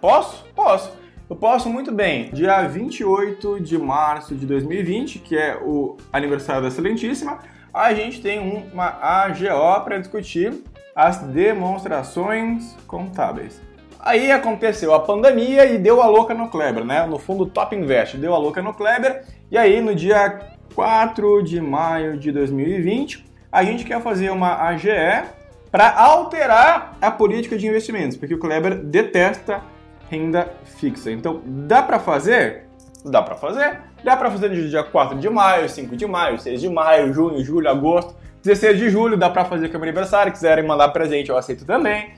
Posso? 0.00 0.44
Posso. 0.54 0.92
Eu 1.28 1.36
posso 1.36 1.68
muito 1.68 1.92
bem. 1.92 2.30
Dia 2.30 2.66
28 2.66 3.60
de 3.60 3.76
março 3.76 4.34
de 4.34 4.46
2020, 4.46 5.18
que 5.18 5.36
é 5.36 5.56
o 5.56 5.96
aniversário 6.12 6.62
da 6.62 6.68
Excelentíssima, 6.68 7.38
a 7.72 7.92
gente 7.94 8.20
tem 8.20 8.38
uma 8.72 8.86
AGO 9.00 9.84
para 9.84 9.98
discutir 9.98 10.52
as 10.94 11.18
demonstrações 11.18 12.76
contábeis. 12.86 13.60
Aí 14.00 14.30
aconteceu 14.30 14.94
a 14.94 15.00
pandemia 15.00 15.66
e 15.66 15.78
deu 15.78 16.00
a 16.00 16.06
louca 16.06 16.34
no 16.34 16.48
Kleber, 16.48 16.84
né? 16.84 17.04
No 17.06 17.18
fundo 17.18 17.46
Top 17.46 17.74
Invest 17.74 18.16
deu 18.16 18.34
a 18.34 18.38
louca 18.38 18.62
no 18.62 18.72
Kleber. 18.72 19.24
E 19.50 19.58
aí 19.58 19.80
no 19.80 19.94
dia 19.94 20.38
4 20.74 21.42
de 21.42 21.60
maio 21.60 22.16
de 22.16 22.30
2020, 22.30 23.24
a 23.50 23.64
gente 23.64 23.84
quer 23.84 24.00
fazer 24.00 24.30
uma 24.30 24.62
AGE 24.68 25.24
para 25.70 25.92
alterar 25.94 26.96
a 27.00 27.10
política 27.10 27.56
de 27.58 27.66
investimentos, 27.66 28.16
porque 28.16 28.34
o 28.34 28.38
Kleber 28.38 28.76
detesta 28.76 29.62
renda 30.08 30.52
fixa. 30.64 31.10
Então, 31.10 31.42
dá 31.44 31.82
para 31.82 31.98
fazer? 31.98 32.67
Dá 33.10 33.22
para 33.22 33.36
fazer. 33.36 33.80
Dá 34.04 34.16
para 34.16 34.30
fazer 34.30 34.48
no 34.48 34.68
dia 34.68 34.82
4 34.82 35.18
de 35.18 35.28
maio, 35.28 35.68
5 35.68 35.96
de 35.96 36.06
maio, 36.06 36.38
6 36.38 36.60
de 36.60 36.68
maio, 36.68 37.12
junho, 37.12 37.42
julho, 37.44 37.68
agosto, 37.68 38.14
16 38.42 38.78
de 38.78 38.90
julho, 38.90 39.16
dá 39.16 39.28
para 39.28 39.44
fazer 39.44 39.68
com 39.68 39.76
o 39.76 39.80
meu 39.80 39.88
aniversário, 39.88 40.32
quiserem 40.32 40.64
mandar 40.64 40.88
presente, 40.90 41.30
eu 41.30 41.36
aceito 41.36 41.64
também. 41.64 42.14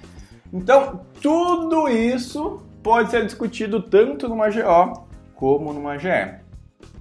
Então, 0.53 1.01
tudo 1.21 1.89
isso 1.89 2.63
pode 2.83 3.11
ser 3.11 3.25
discutido 3.25 3.81
tanto 3.81 4.29
numa 4.29 4.49
GO 4.51 5.07
como 5.35 5.73
numa 5.73 5.97
GE. 5.97 6.41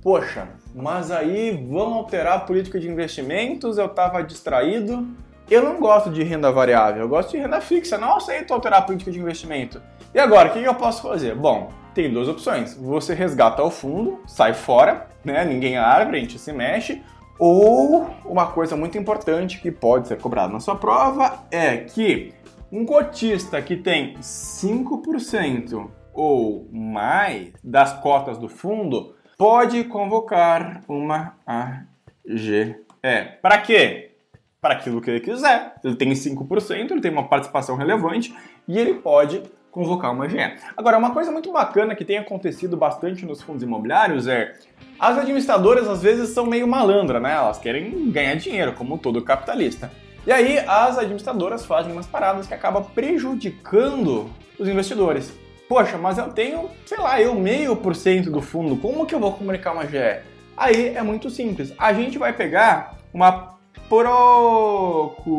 Poxa, 0.02 0.48
mas 0.74 1.12
aí 1.12 1.52
vão 1.70 1.94
alterar 1.94 2.38
a 2.38 2.40
política 2.40 2.80
de 2.80 2.88
investimentos, 2.88 3.78
eu 3.78 3.88
estava 3.88 4.24
distraído. 4.24 5.06
Eu 5.50 5.64
não 5.64 5.80
gosto 5.80 6.12
de 6.12 6.24
renda 6.24 6.52
variável, 6.52 7.02
eu 7.02 7.10
gosto 7.10 7.32
de 7.32 7.40
renda 7.40 7.60
fixa, 7.60 7.98
não 7.98 8.18
aceito 8.18 8.54
alterar 8.54 8.80
a 8.80 8.82
política 8.84 9.12
de 9.12 9.20
investimento. 9.20 9.82
E 10.14 10.20
agora, 10.20 10.50
o 10.50 10.54
que 10.54 10.64
eu 10.64 10.76
posso 10.76 11.02
fazer? 11.02 11.36
Bom, 11.36 11.72
tem 11.94 12.12
duas 12.12 12.28
opções. 12.28 12.76
Você 12.76 13.14
resgata 13.14 13.64
o 13.64 13.72
fundo, 13.72 14.20
sai 14.26 14.54
fora, 14.54 15.08
né? 15.24 15.44
Ninguém 15.46 15.78
abre, 15.78 16.18
a 16.18 16.20
gente 16.20 16.40
se 16.40 16.52
mexe. 16.52 17.02
Ou 17.38 18.10
uma 18.26 18.48
coisa 18.48 18.76
muito 18.76 18.98
importante 18.98 19.62
que 19.62 19.72
pode 19.72 20.08
ser 20.08 20.18
cobrada 20.18 20.52
na 20.52 20.60
sua 20.60 20.76
prova 20.76 21.46
é 21.50 21.78
que 21.78 22.34
um 22.72 22.86
cotista 22.86 23.62
que 23.62 23.78
tem 23.78 24.16
5% 24.16 25.90
ou 26.14 26.68
mais 26.72 27.54
das 27.64 27.94
cotas 28.02 28.38
do 28.38 28.50
fundo 28.50 29.16
pode 29.38 29.86
convocar 29.86 30.82
uma 30.88 31.38
AGE. 31.48 32.76
Para 33.42 33.58
quê? 33.60 34.12
Para 34.60 34.74
aquilo 34.74 35.00
que 35.00 35.10
ele 35.10 35.22
quiser. 35.22 35.76
Ele 35.82 35.96
tem 35.96 36.12
5%, 36.12 36.92
ele 36.92 37.00
tem 37.00 37.12
uma 37.12 37.30
participação 37.30 37.78
relevante 37.78 38.36
e 38.68 38.78
ele 38.78 38.96
pode 38.96 39.42
convocar 39.72 40.12
uma 40.12 40.26
AGE. 40.26 40.38
Agora, 40.76 40.98
uma 40.98 41.12
coisa 41.12 41.32
muito 41.32 41.52
bacana 41.52 41.96
que 41.96 42.06
tem 42.06 42.18
acontecido 42.18 42.76
bastante 42.76 43.26
nos 43.26 43.42
fundos 43.42 43.64
imobiliários 43.64 44.28
é 44.28 44.54
as 45.00 45.18
administradoras 45.18 45.88
às 45.88 46.02
vezes 46.02 46.30
são 46.30 46.46
meio 46.46 46.68
malandras, 46.68 47.22
né? 47.22 47.34
Elas 47.34 47.58
querem 47.58 48.12
ganhar 48.12 48.36
dinheiro, 48.36 48.74
como 48.74 48.98
todo 48.98 49.22
capitalista. 49.22 49.92
E 50.28 50.32
aí 50.32 50.60
as 50.60 50.98
administradoras 50.98 51.66
fazem 51.66 51.92
umas 51.92 52.06
paradas 52.06 52.48
que 52.48 52.54
acabam 52.54 52.84
prejudicando 52.84 54.30
os 54.60 54.68
investidores. 54.68 55.32
Poxa, 55.68 55.98
mas 55.98 56.18
eu 56.18 56.30
tenho, 56.32 56.70
sei 56.86 56.98
lá, 56.98 57.22
eu 57.22 57.36
meio 57.36 57.76
por 57.76 57.96
cento 57.96 58.32
do 58.32 58.42
fundo, 58.42 58.76
como 58.76 59.06
que 59.06 59.14
eu 59.14 59.20
vou 59.20 59.32
comunicar 59.34 59.72
uma 59.72 59.86
GE? 59.86 60.20
Aí 60.58 60.96
é 60.96 61.02
muito 61.02 61.30
simples. 61.30 61.74
A 61.78 61.94
gente 61.94 62.18
vai 62.18 62.34
pegar 62.34 62.98
uma 63.14 63.58
procuração 63.88 65.38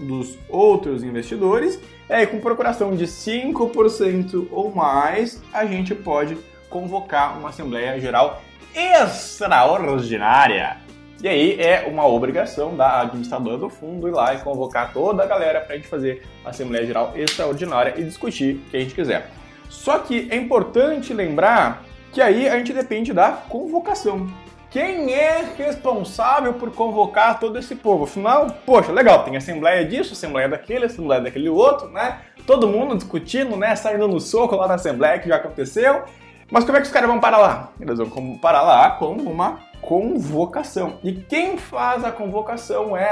dos 0.00 0.36
outros 0.48 1.04
investidores, 1.04 1.78
e 2.08 2.12
aí 2.12 2.26
com 2.26 2.38
procuração 2.38 2.94
de 2.94 3.06
5% 3.06 4.48
ou 4.50 4.74
mais, 4.74 5.42
a 5.52 5.64
gente 5.64 5.94
pode 5.94 6.36
convocar 6.68 7.38
uma 7.38 7.48
Assembleia 7.48 7.98
Geral 8.00 8.42
extraordinária. 8.74 10.78
E 11.22 11.28
aí 11.28 11.58
é 11.58 11.86
uma 11.88 12.06
obrigação 12.06 12.76
da 12.76 13.00
administradora 13.00 13.56
do 13.56 13.70
fundo 13.70 14.08
ir 14.08 14.10
lá 14.10 14.34
e 14.34 14.40
convocar 14.40 14.92
toda 14.92 15.22
a 15.22 15.26
galera 15.26 15.60
para 15.60 15.74
a 15.74 15.76
gente 15.76 15.88
fazer 15.88 16.22
a 16.44 16.50
Assembleia 16.50 16.84
Geral 16.84 17.12
Extraordinária 17.16 17.94
e 17.96 18.04
discutir 18.04 18.56
o 18.56 18.70
que 18.70 18.76
a 18.76 18.80
gente 18.80 18.94
quiser. 18.94 19.30
Só 19.70 19.98
que 19.98 20.28
é 20.30 20.36
importante 20.36 21.14
lembrar 21.14 21.84
que 22.12 22.20
aí 22.20 22.48
a 22.48 22.58
gente 22.58 22.72
depende 22.72 23.12
da 23.12 23.32
convocação. 23.32 24.28
Quem 24.74 25.14
é 25.14 25.54
responsável 25.56 26.54
por 26.54 26.72
convocar 26.72 27.38
todo 27.38 27.56
esse 27.56 27.76
povo? 27.76 28.02
Afinal, 28.02 28.48
poxa, 28.66 28.90
legal, 28.90 29.22
tem 29.22 29.36
assembleia 29.36 29.84
disso, 29.84 30.14
assembleia 30.14 30.48
daquele, 30.48 30.86
assembleia 30.86 31.22
daquele 31.22 31.48
outro, 31.48 31.88
né? 31.90 32.22
Todo 32.44 32.66
mundo 32.66 32.96
discutindo, 32.96 33.56
né? 33.56 33.76
Saindo 33.76 34.08
no 34.08 34.18
soco 34.18 34.56
lá 34.56 34.66
na 34.66 34.74
assembleia 34.74 35.20
que 35.20 35.28
já 35.28 35.36
aconteceu. 35.36 36.02
Mas 36.50 36.64
como 36.64 36.76
é 36.76 36.80
que 36.80 36.88
os 36.88 36.92
caras 36.92 37.08
vão 37.08 37.20
parar 37.20 37.38
lá? 37.38 37.72
Eles 37.80 37.96
vão 37.96 38.36
parar 38.38 38.62
lá 38.62 38.90
com 38.90 39.12
uma 39.12 39.60
convocação. 39.80 40.98
E 41.04 41.12
quem 41.12 41.56
faz 41.56 42.02
a 42.02 42.10
convocação 42.10 42.96
é 42.96 43.08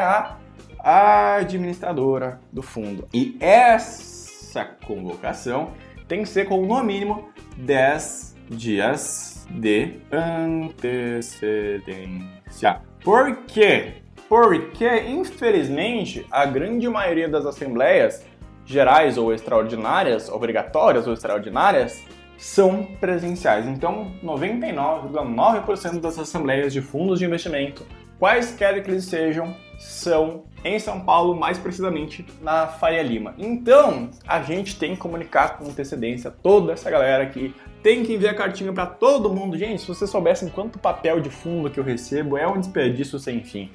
a 0.81 1.37
administradora 1.37 2.40
do 2.52 2.61
fundo. 2.61 3.07
E 3.14 3.37
essa 3.38 4.64
convocação 4.85 5.71
tem 6.09 6.25
que 6.25 6.28
ser 6.28 6.49
com 6.49 6.66
no 6.66 6.83
mínimo 6.83 7.28
10 7.57 8.35
dias 8.50 9.32
de 9.54 10.00
antecedência. 10.11 12.80
Por 13.04 13.37
quê? 13.47 13.94
Porque, 14.28 14.88
infelizmente, 15.09 16.26
a 16.30 16.47
grande 16.47 16.88
maioria 16.88 17.28
das 17.28 17.44
assembleias 17.44 18.25
gerais 18.64 19.18
ou 19.18 19.32
extraordinárias, 19.32 20.28
obrigatórias 20.28 21.06
ou 21.06 21.12
extraordinárias, 21.12 22.02
são 22.38 22.85
presenciais. 23.00 23.66
Então, 23.66 24.12
99,9% 24.25 26.00
das 26.00 26.18
assembleias 26.18 26.73
de 26.73 26.80
fundos 26.80 27.18
de 27.18 27.25
investimento, 27.25 27.85
quaisquer 28.18 28.82
que 28.82 28.90
eles 28.90 29.04
sejam, 29.04 29.54
são 29.78 30.44
em 30.64 30.78
São 30.78 31.00
Paulo, 31.00 31.35
mais 31.35 31.59
precisamente 31.59 32.25
na 32.40 32.68
Faria 32.68 33.02
Lima. 33.02 33.35
Então, 33.37 34.11
a 34.26 34.40
gente 34.42 34.78
tem 34.78 34.94
que 34.94 35.00
comunicar 35.00 35.59
com 35.59 35.66
antecedência 35.66 36.30
toda 36.30 36.73
essa 36.73 36.90
galera 36.90 37.25
aqui. 37.25 37.54
Tem 37.83 38.05
que 38.05 38.15
enviar 38.15 38.35
cartinha 38.37 38.73
para 38.73 38.87
todo 38.87 39.33
mundo. 39.33 39.59
Gente, 39.59 39.83
se 39.83 39.89
vocês 39.89 40.09
soubessem 40.09 40.49
quanto 40.49 40.79
papel 40.79 41.21
de 41.21 41.31
fundo 41.31 41.71
que 41.71 41.81
eu 41.81 41.85
recebo, 41.85 42.39
é 42.39 42.47
um 42.47 42.61
desperdício 42.61 43.19
sem 43.19 43.43
fim. 43.43 43.71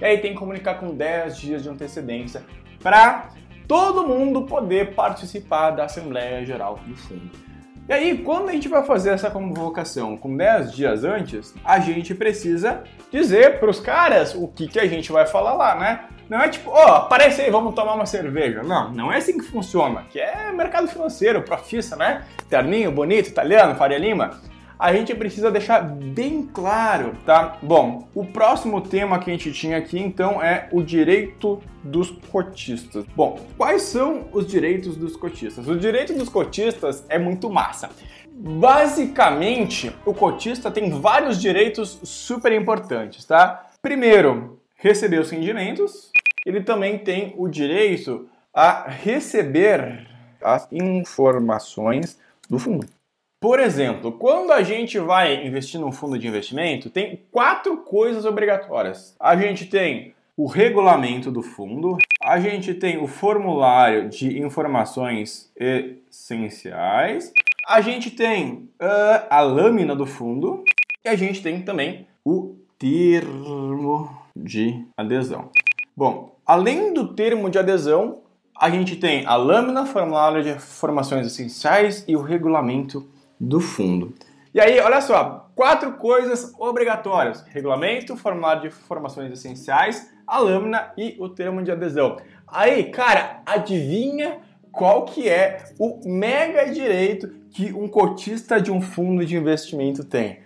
E 0.00 0.04
aí 0.04 0.18
tem 0.18 0.32
que 0.32 0.38
comunicar 0.38 0.80
com 0.80 0.94
10 0.94 1.38
dias 1.38 1.62
de 1.62 1.68
antecedência 1.68 2.42
para 2.82 3.30
todo 3.68 4.06
mundo 4.06 4.42
poder 4.42 4.94
participar 4.94 5.70
da 5.70 5.84
Assembleia 5.84 6.44
Geral 6.44 6.80
do 6.84 6.96
Fundo. 6.96 7.51
E 7.92 7.94
aí, 7.94 8.16
quando 8.16 8.48
a 8.48 8.52
gente 8.52 8.70
vai 8.70 8.82
fazer 8.82 9.10
essa 9.10 9.30
convocação 9.30 10.16
com 10.16 10.34
10 10.34 10.72
dias 10.72 11.04
antes, 11.04 11.54
a 11.62 11.78
gente 11.78 12.14
precisa 12.14 12.84
dizer 13.10 13.60
para 13.60 13.68
os 13.68 13.80
caras 13.80 14.34
o 14.34 14.48
que, 14.48 14.66
que 14.66 14.80
a 14.80 14.86
gente 14.86 15.12
vai 15.12 15.26
falar 15.26 15.52
lá, 15.52 15.74
né? 15.74 16.04
Não 16.26 16.40
é 16.40 16.48
tipo, 16.48 16.70
ó, 16.70 16.86
oh, 16.86 16.92
aparece 16.94 17.42
aí, 17.42 17.50
vamos 17.50 17.74
tomar 17.74 17.92
uma 17.92 18.06
cerveja. 18.06 18.62
Não, 18.62 18.90
não 18.94 19.12
é 19.12 19.18
assim 19.18 19.36
que 19.36 19.44
funciona. 19.44 20.06
Que 20.08 20.18
é 20.18 20.50
mercado 20.52 20.88
financeiro, 20.88 21.42
profissa, 21.42 21.94
né? 21.94 22.24
Terninho, 22.48 22.90
bonito, 22.90 23.28
italiano, 23.28 23.74
Faria 23.74 23.98
Lima 23.98 24.40
a 24.82 24.92
gente 24.92 25.14
precisa 25.14 25.48
deixar 25.48 25.80
bem 25.80 26.42
claro, 26.42 27.16
tá? 27.24 27.56
Bom, 27.62 28.08
o 28.12 28.26
próximo 28.26 28.80
tema 28.80 29.20
que 29.20 29.30
a 29.30 29.32
gente 29.32 29.52
tinha 29.52 29.78
aqui 29.78 29.96
então 29.96 30.42
é 30.42 30.68
o 30.72 30.82
direito 30.82 31.62
dos 31.84 32.10
cotistas. 32.10 33.04
Bom, 33.14 33.38
quais 33.56 33.82
são 33.82 34.26
os 34.32 34.44
direitos 34.44 34.96
dos 34.96 35.14
cotistas? 35.14 35.68
O 35.68 35.76
direito 35.76 36.12
dos 36.14 36.28
cotistas 36.28 37.04
é 37.08 37.16
muito 37.16 37.48
massa. 37.48 37.90
Basicamente, 38.32 39.92
o 40.04 40.12
cotista 40.12 40.68
tem 40.68 40.90
vários 40.90 41.40
direitos 41.40 42.00
super 42.02 42.50
importantes, 42.50 43.24
tá? 43.24 43.66
Primeiro, 43.80 44.58
receber 44.74 45.20
os 45.20 45.30
rendimentos. 45.30 46.10
Ele 46.44 46.60
também 46.60 46.98
tem 46.98 47.34
o 47.38 47.46
direito 47.46 48.28
a 48.52 48.88
receber 48.88 50.08
as 50.42 50.66
informações 50.72 52.18
do 52.50 52.58
fundo. 52.58 52.88
Por 53.42 53.58
exemplo, 53.58 54.12
quando 54.12 54.52
a 54.52 54.62
gente 54.62 55.00
vai 55.00 55.44
investir 55.44 55.80
num 55.80 55.90
fundo 55.90 56.16
de 56.16 56.28
investimento, 56.28 56.88
tem 56.88 57.24
quatro 57.32 57.78
coisas 57.78 58.24
obrigatórias. 58.24 59.16
A 59.18 59.34
gente 59.34 59.66
tem 59.66 60.14
o 60.36 60.46
regulamento 60.46 61.28
do 61.28 61.42
fundo, 61.42 61.98
a 62.22 62.38
gente 62.38 62.72
tem 62.72 63.02
o 63.02 63.08
formulário 63.08 64.08
de 64.08 64.38
informações 64.38 65.52
essenciais, 65.56 67.32
a 67.66 67.80
gente 67.80 68.12
tem 68.12 68.68
uh, 68.80 69.26
a 69.28 69.40
lâmina 69.40 69.96
do 69.96 70.06
fundo 70.06 70.62
e 71.04 71.08
a 71.08 71.16
gente 71.16 71.42
tem 71.42 71.62
também 71.62 72.06
o 72.24 72.54
termo 72.78 74.08
de 74.36 74.86
adesão. 74.96 75.50
Bom, 75.96 76.36
além 76.46 76.94
do 76.94 77.12
termo 77.12 77.50
de 77.50 77.58
adesão, 77.58 78.20
a 78.56 78.70
gente 78.70 78.94
tem 78.94 79.26
a 79.26 79.34
lâmina, 79.34 79.84
formulário 79.84 80.44
de 80.44 80.50
informações 80.50 81.26
essenciais 81.26 82.04
e 82.06 82.14
o 82.14 82.22
regulamento 82.22 83.10
do 83.42 83.60
fundo. 83.60 84.14
E 84.54 84.60
aí, 84.60 84.78
olha 84.78 85.00
só, 85.00 85.50
quatro 85.54 85.94
coisas 85.94 86.54
obrigatórias: 86.58 87.44
regulamento, 87.48 88.16
formulário 88.16 88.62
de 88.62 88.68
informações 88.68 89.32
essenciais, 89.32 90.10
a 90.26 90.38
lâmina 90.38 90.92
e 90.96 91.16
o 91.18 91.28
termo 91.28 91.62
de 91.62 91.72
adesão. 91.72 92.16
Aí, 92.46 92.84
cara, 92.84 93.42
adivinha 93.44 94.38
qual 94.70 95.04
que 95.04 95.28
é 95.28 95.64
o 95.78 96.00
mega 96.08 96.70
direito 96.70 97.28
que 97.50 97.72
um 97.72 97.88
cotista 97.88 98.60
de 98.60 98.70
um 98.70 98.80
fundo 98.80 99.26
de 99.26 99.36
investimento 99.36 100.04
tem? 100.04 100.38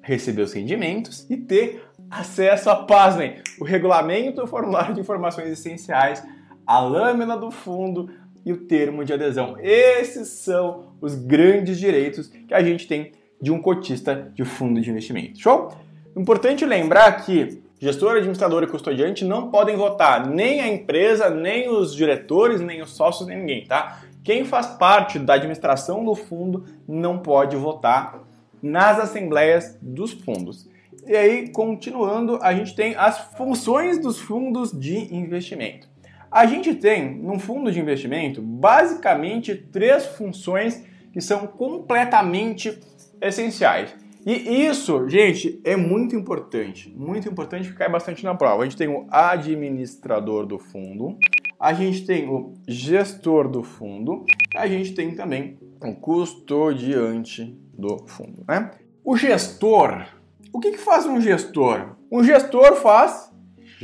Receber 0.00 0.42
os 0.42 0.52
rendimentos 0.52 1.28
e 1.28 1.36
ter 1.36 1.82
acesso 2.10 2.70
a, 2.70 2.76
pasmem, 2.76 3.42
o 3.58 3.64
regulamento, 3.64 4.42
o 4.42 4.46
formulário 4.46 4.94
de 4.94 5.00
informações 5.00 5.48
essenciais, 5.48 6.22
a 6.66 6.78
lâmina 6.78 7.36
do 7.36 7.50
fundo, 7.50 8.10
e 8.44 8.52
o 8.52 8.58
termo 8.58 9.04
de 9.04 9.12
adesão. 9.12 9.56
Esses 9.60 10.28
são 10.28 10.92
os 11.00 11.14
grandes 11.14 11.78
direitos 11.78 12.28
que 12.28 12.52
a 12.52 12.62
gente 12.62 12.86
tem 12.86 13.12
de 13.40 13.50
um 13.50 13.60
cotista 13.60 14.30
de 14.34 14.44
fundo 14.44 14.80
de 14.80 14.90
investimento. 14.90 15.38
Show? 15.38 15.72
Importante 16.16 16.64
lembrar 16.64 17.24
que 17.24 17.62
gestor, 17.78 18.16
administrador 18.16 18.62
e 18.62 18.66
custodiante 18.66 19.24
não 19.24 19.50
podem 19.50 19.76
votar 19.76 20.26
nem 20.26 20.60
a 20.60 20.68
empresa, 20.68 21.28
nem 21.28 21.68
os 21.68 21.94
diretores, 21.94 22.60
nem 22.60 22.80
os 22.80 22.90
sócios, 22.90 23.28
nem 23.28 23.38
ninguém, 23.38 23.66
tá? 23.66 24.02
Quem 24.22 24.44
faz 24.44 24.66
parte 24.66 25.18
da 25.18 25.34
administração 25.34 26.04
do 26.04 26.14
fundo 26.14 26.64
não 26.88 27.18
pode 27.18 27.56
votar 27.56 28.20
nas 28.62 28.98
assembleias 28.98 29.76
dos 29.82 30.12
fundos. 30.12 30.66
E 31.06 31.14
aí, 31.14 31.48
continuando, 31.50 32.38
a 32.40 32.54
gente 32.54 32.74
tem 32.74 32.94
as 32.96 33.18
funções 33.36 34.00
dos 34.00 34.18
fundos 34.18 34.72
de 34.72 35.14
investimento. 35.14 35.86
A 36.34 36.46
gente 36.46 36.74
tem, 36.74 37.14
num 37.14 37.38
fundo 37.38 37.70
de 37.70 37.78
investimento, 37.78 38.42
basicamente 38.42 39.54
três 39.54 40.04
funções 40.04 40.84
que 41.12 41.20
são 41.20 41.46
completamente 41.46 42.76
essenciais. 43.22 43.94
E 44.26 44.66
isso, 44.66 45.08
gente, 45.08 45.60
é 45.62 45.76
muito 45.76 46.16
importante. 46.16 46.92
Muito 46.96 47.28
importante 47.28 47.72
cai 47.72 47.88
bastante 47.88 48.24
na 48.24 48.34
prova. 48.34 48.62
A 48.62 48.64
gente 48.64 48.76
tem 48.76 48.88
o 48.88 49.06
administrador 49.08 50.44
do 50.44 50.58
fundo, 50.58 51.16
a 51.60 51.72
gente 51.72 52.04
tem 52.04 52.28
o 52.28 52.54
gestor 52.66 53.48
do 53.48 53.62
fundo, 53.62 54.24
a 54.56 54.66
gente 54.66 54.92
tem 54.92 55.14
também 55.14 55.56
o 55.80 55.94
custodiante 55.94 57.56
do 57.78 58.08
fundo. 58.08 58.42
Né? 58.48 58.72
O 59.04 59.16
gestor, 59.16 60.04
o 60.52 60.58
que, 60.58 60.72
que 60.72 60.78
faz 60.78 61.06
um 61.06 61.20
gestor? 61.20 61.94
Um 62.10 62.24
gestor 62.24 62.74
faz 62.74 63.32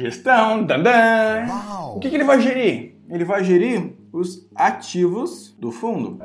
Gestão, 0.01 0.65
dandan. 0.65 1.47
O 1.95 2.01
que, 2.01 2.09
que 2.09 2.17
ele 2.17 2.25
vai 2.25 2.41
gerir? 2.41 2.97
Ele 3.11 3.25
vai 3.25 3.45
gerir 3.45 3.93
os 4.11 4.49
ativos 4.55 5.55
do 5.59 5.71
fundo. 5.71 6.19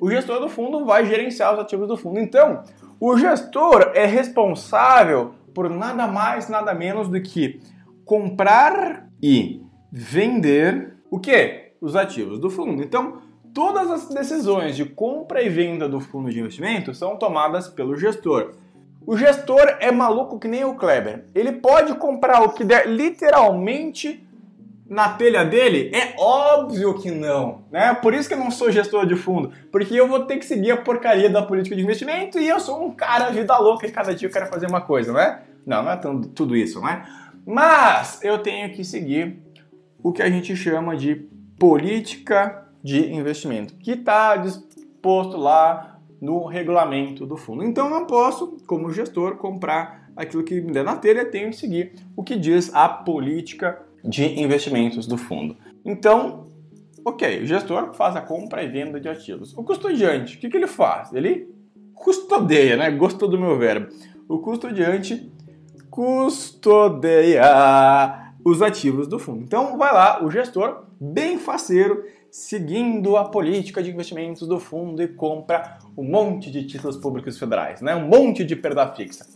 O 0.00 0.08
gestor 0.08 0.38
do 0.38 0.48
fundo 0.48 0.84
vai 0.84 1.04
gerenciar 1.04 1.52
os 1.52 1.58
ativos 1.58 1.88
do 1.88 1.96
fundo. 1.96 2.20
Então, 2.20 2.62
o 3.00 3.16
gestor 3.16 3.90
é 3.94 4.06
responsável 4.06 5.34
por 5.52 5.68
nada 5.68 6.06
mais, 6.06 6.48
nada 6.48 6.72
menos 6.72 7.08
do 7.08 7.20
que 7.20 7.60
comprar 8.04 9.08
e 9.20 9.60
vender 9.90 10.94
o 11.10 11.18
que? 11.18 11.72
Os 11.80 11.96
ativos 11.96 12.38
do 12.38 12.48
fundo. 12.48 12.80
Então, 12.80 13.22
todas 13.52 13.90
as 13.90 14.08
decisões 14.08 14.76
de 14.76 14.84
compra 14.84 15.42
e 15.42 15.48
venda 15.48 15.88
do 15.88 15.98
fundo 15.98 16.30
de 16.30 16.38
investimento 16.38 16.94
são 16.94 17.16
tomadas 17.16 17.68
pelo 17.68 17.96
gestor. 17.96 18.52
O 19.06 19.16
gestor 19.16 19.76
é 19.78 19.92
maluco 19.92 20.38
que 20.38 20.48
nem 20.48 20.64
o 20.64 20.74
Kleber. 20.74 21.26
Ele 21.32 21.52
pode 21.52 21.94
comprar 21.94 22.42
o 22.42 22.48
que 22.48 22.64
der 22.64 22.88
literalmente 22.88 24.26
na 24.88 25.10
telha 25.10 25.44
dele? 25.44 25.90
É 25.94 26.14
óbvio 26.18 26.94
que 26.94 27.10
não, 27.10 27.62
né? 27.70 27.94
Por 27.94 28.12
isso 28.12 28.28
que 28.28 28.34
eu 28.34 28.38
não 28.38 28.50
sou 28.50 28.70
gestor 28.70 29.06
de 29.06 29.14
fundo, 29.14 29.52
porque 29.70 29.94
eu 29.94 30.08
vou 30.08 30.24
ter 30.24 30.38
que 30.38 30.44
seguir 30.44 30.72
a 30.72 30.76
porcaria 30.76 31.30
da 31.30 31.42
política 31.42 31.76
de 31.76 31.82
investimento 31.82 32.38
e 32.38 32.48
eu 32.48 32.58
sou 32.58 32.84
um 32.84 32.90
cara 32.90 33.30
vida 33.30 33.56
louca 33.58 33.86
e 33.86 33.92
cada 33.92 34.12
dia 34.12 34.28
eu 34.28 34.32
quero 34.32 34.46
fazer 34.46 34.66
uma 34.66 34.80
coisa, 34.80 35.12
né? 35.12 35.42
Não, 35.64 35.84
não 35.84 35.92
é 35.92 36.00
tudo 36.34 36.56
isso, 36.56 36.80
né? 36.80 37.04
Mas 37.44 38.20
eu 38.24 38.38
tenho 38.38 38.72
que 38.72 38.84
seguir 38.84 39.40
o 40.02 40.12
que 40.12 40.22
a 40.22 40.28
gente 40.28 40.56
chama 40.56 40.96
de 40.96 41.14
política 41.58 42.66
de 42.82 43.12
investimento, 43.12 43.74
que 43.74 43.92
está 43.92 44.36
disposto 44.36 45.36
lá 45.36 45.95
no 46.20 46.46
regulamento 46.46 47.26
do 47.26 47.36
fundo. 47.36 47.64
Então 47.64 47.90
não 47.90 48.06
posso, 48.06 48.56
como 48.66 48.92
gestor, 48.92 49.36
comprar 49.36 50.10
aquilo 50.16 50.42
que 50.42 50.60
me 50.60 50.72
der 50.72 50.84
na 50.84 50.96
telha, 50.96 51.24
tenho 51.24 51.50
que 51.50 51.56
seguir 51.56 51.92
o 52.16 52.22
que 52.22 52.36
diz 52.36 52.74
a 52.74 52.88
política 52.88 53.82
de 54.02 54.40
investimentos 54.40 55.06
do 55.06 55.18
fundo. 55.18 55.56
Então, 55.84 56.44
ok, 57.04 57.42
o 57.42 57.46
gestor 57.46 57.92
faz 57.94 58.16
a 58.16 58.20
compra 58.20 58.62
e 58.62 58.68
venda 58.68 58.98
de 58.98 59.08
ativos. 59.08 59.56
O 59.56 59.62
custodiante, 59.62 60.36
o 60.36 60.40
que, 60.40 60.48
que 60.48 60.56
ele 60.56 60.66
faz? 60.66 61.12
Ele 61.12 61.54
custodeia, 61.94 62.76
né? 62.76 62.90
Gostou 62.90 63.28
do 63.28 63.38
meu 63.38 63.58
verbo. 63.58 63.88
O 64.28 64.38
custodiante 64.38 65.30
custodeia 65.90 67.42
os 68.44 68.62
ativos 68.62 69.08
do 69.08 69.18
fundo. 69.18 69.42
Então 69.42 69.76
vai 69.76 69.92
lá, 69.92 70.24
o 70.24 70.30
gestor, 70.30 70.84
bem 71.00 71.38
faceiro, 71.38 72.04
seguindo 72.36 73.16
a 73.16 73.24
política 73.24 73.82
de 73.82 73.90
investimentos 73.90 74.46
do 74.46 74.60
fundo 74.60 75.02
e 75.02 75.08
compra 75.08 75.78
um 75.96 76.04
monte 76.04 76.50
de 76.50 76.66
títulos 76.66 76.98
públicos 76.98 77.38
federais, 77.38 77.80
né? 77.80 77.96
um 77.96 78.06
monte 78.06 78.44
de 78.44 78.54
perda 78.54 78.86
fixa. 78.94 79.26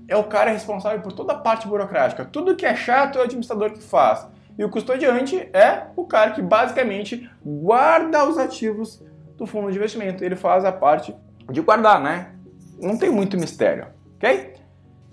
é 0.07 0.15
o 0.15 0.23
cara 0.23 0.51
responsável 0.51 0.99
por 1.01 1.13
toda 1.13 1.33
a 1.33 1.37
parte 1.37 1.67
burocrática. 1.67 2.25
Tudo 2.25 2.55
que 2.55 2.65
é 2.65 2.75
chato 2.75 3.17
é 3.17 3.21
o 3.21 3.23
administrador 3.23 3.71
que 3.71 3.81
faz. 3.81 4.27
E 4.57 4.63
o 4.63 4.69
custodiante 4.69 5.37
é 5.53 5.83
o 5.95 6.05
cara 6.05 6.31
que 6.31 6.41
basicamente 6.41 7.29
guarda 7.43 8.27
os 8.27 8.37
ativos 8.37 9.01
do 9.37 9.45
fundo 9.45 9.71
de 9.71 9.77
investimento. 9.77 10.23
Ele 10.23 10.35
faz 10.35 10.65
a 10.65 10.71
parte 10.71 11.15
de 11.49 11.61
guardar, 11.61 12.01
né? 12.01 12.35
Não 12.79 12.97
tem 12.97 13.09
muito 13.09 13.37
mistério, 13.37 13.87
ok? 14.15 14.53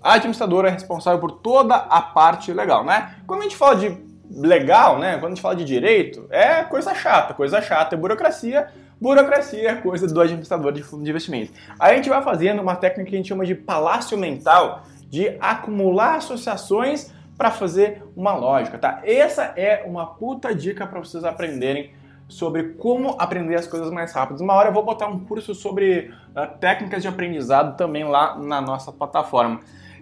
A 0.01 0.13
administradora 0.13 0.67
é 0.67 0.71
responsável 0.71 1.19
por 1.19 1.31
toda 1.31 1.75
a 1.75 2.01
parte 2.01 2.51
legal, 2.53 2.83
né? 2.83 3.15
Quando 3.25 3.41
a 3.41 3.43
gente 3.43 3.55
fala 3.55 3.75
de 3.75 4.08
legal, 4.29 4.99
né? 4.99 5.13
Quando 5.13 5.25
a 5.25 5.29
gente 5.29 5.41
fala 5.41 5.55
de 5.55 5.65
direito, 5.65 6.27
é 6.29 6.63
coisa 6.63 6.93
chata. 6.93 7.33
Coisa 7.33 7.61
chata 7.61 7.95
é 7.95 7.97
burocracia. 7.97 8.67
Burocracia 8.99 9.71
é 9.71 9.75
coisa 9.75 10.07
do 10.07 10.19
administrador 10.19 10.71
de 10.71 10.83
fundo 10.83 11.03
de 11.03 11.09
investimento. 11.09 11.53
Aí 11.79 11.93
a 11.93 11.95
gente 11.95 12.09
vai 12.09 12.21
fazendo 12.21 12.61
uma 12.61 12.75
técnica 12.75 13.09
que 13.09 13.15
a 13.15 13.17
gente 13.17 13.29
chama 13.29 13.45
de 13.45 13.55
palácio 13.55 14.17
mental, 14.17 14.83
de 15.09 15.35
acumular 15.39 16.15
associações 16.15 17.11
para 17.37 17.51
fazer 17.51 18.03
uma 18.15 18.35
lógica, 18.35 18.77
tá? 18.77 19.01
Essa 19.05 19.53
é 19.55 19.83
uma 19.87 20.05
puta 20.05 20.53
dica 20.53 20.85
para 20.85 20.99
vocês 20.99 21.23
aprenderem 21.23 21.91
sobre 22.27 22.73
como 22.73 23.15
aprender 23.17 23.55
as 23.55 23.65
coisas 23.65 23.89
mais 23.89 24.11
rápido. 24.13 24.41
Uma 24.41 24.53
hora 24.53 24.69
eu 24.69 24.73
vou 24.73 24.83
botar 24.83 25.07
um 25.07 25.19
curso 25.19 25.55
sobre 25.55 26.13
uh, 26.35 26.57
técnicas 26.59 27.01
de 27.01 27.07
aprendizado 27.07 27.77
também 27.77 28.03
lá 28.03 28.37
na 28.37 28.61
nossa 28.61 28.91
plataforma. 28.91 29.61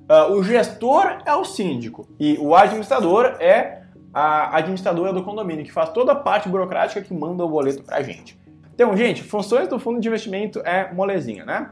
Uh, 0.10 0.34
o 0.34 0.44
gestor 0.44 1.20
é 1.26 1.34
o 1.36 1.46
síndico 1.46 2.08
e 2.20 2.38
o 2.40 2.56
administrador 2.56 3.38
é 3.40 3.84
a 4.20 4.58
administradora 4.58 5.14
do 5.14 5.24
condomínio, 5.24 5.64
que 5.64 5.72
faz 5.72 5.92
toda 5.92 6.14
a 6.14 6.16
parte 6.16 6.50
burocrática 6.50 7.04
que 7.04 7.14
manda 7.14 7.46
o 7.46 7.48
boleto 7.48 7.84
pra 7.84 8.02
gente. 8.02 8.36
Então, 8.74 8.98
gente, 8.98 9.22
funções 9.22 9.68
do 9.68 9.78
fundo 9.78 10.00
de 10.00 10.08
investimento 10.08 10.60
é 10.66 10.92
molezinha, 10.92 11.46
né? 11.46 11.70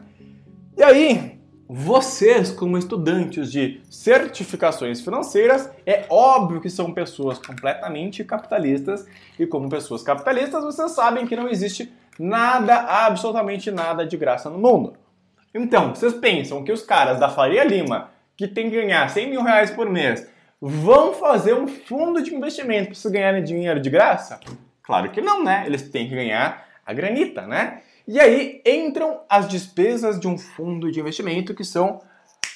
E 0.78 0.84
aí, 0.84 1.40
vocês, 1.68 2.52
como 2.52 2.78
estudantes 2.78 3.52
de 3.52 3.82
certificações 3.90 5.02
financeiras, 5.02 5.72
é 5.88 6.06
óbvio 6.08 6.62
que 6.62 6.70
são 6.70 6.94
pessoas 6.94 7.40
completamente 7.40 8.24
capitalistas 8.24 9.08
e, 9.40 9.48
como 9.48 9.68
pessoas 9.68 10.04
capitalistas, 10.04 10.64
vocês 10.64 10.92
sabem 10.92 11.26
que 11.26 11.36
não 11.36 11.50
existe 11.50 11.92
nada, 12.20 12.76
absolutamente 12.76 13.72
nada 13.72 14.06
de 14.06 14.18
graça 14.18 14.52
no 14.52 14.60
mundo. 14.60 14.94
Então, 15.52 15.96
vocês 15.96 16.14
pensam 16.14 16.64
que 16.64 16.72
os 16.72 16.84
caras 16.84 17.20
da 17.20 17.28
Faria 17.28 17.64
Lima, 17.64 18.12
que 18.38 18.48
tem 18.48 18.70
que 18.70 18.80
ganhar 18.80 19.10
100 19.10 19.32
mil 19.32 19.42
reais 19.42 19.72
por 19.72 19.90
mês, 19.90 20.35
vão 20.62 21.14
fazer 21.14 21.54
um 21.54 21.68
fundo 21.68 22.22
de 22.22 22.34
investimento 22.34 22.88
para 22.88 22.96
vocês 22.96 23.12
ganharem 23.14 23.44
dinheiro 23.44 23.80
de 23.82 23.90
graça? 23.90 24.40
Claro 24.82 25.12
que 25.12 25.22
não, 25.22 25.44
né? 25.44 25.64
Eles 25.66 25.90
têm 25.90 26.08
que 26.08 26.16
ganhar 26.16 26.66
a 26.86 26.94
granita, 26.94 27.48
né? 27.48 27.82
E 28.08 28.20
aí 28.20 28.62
entram 28.66 29.22
as 29.28 29.48
despesas 29.48 30.20
de 30.20 30.28
um 30.28 30.38
fundo 30.38 30.92
de 30.92 31.00
investimento, 31.00 31.56
que 31.56 31.64
são 31.64 32.02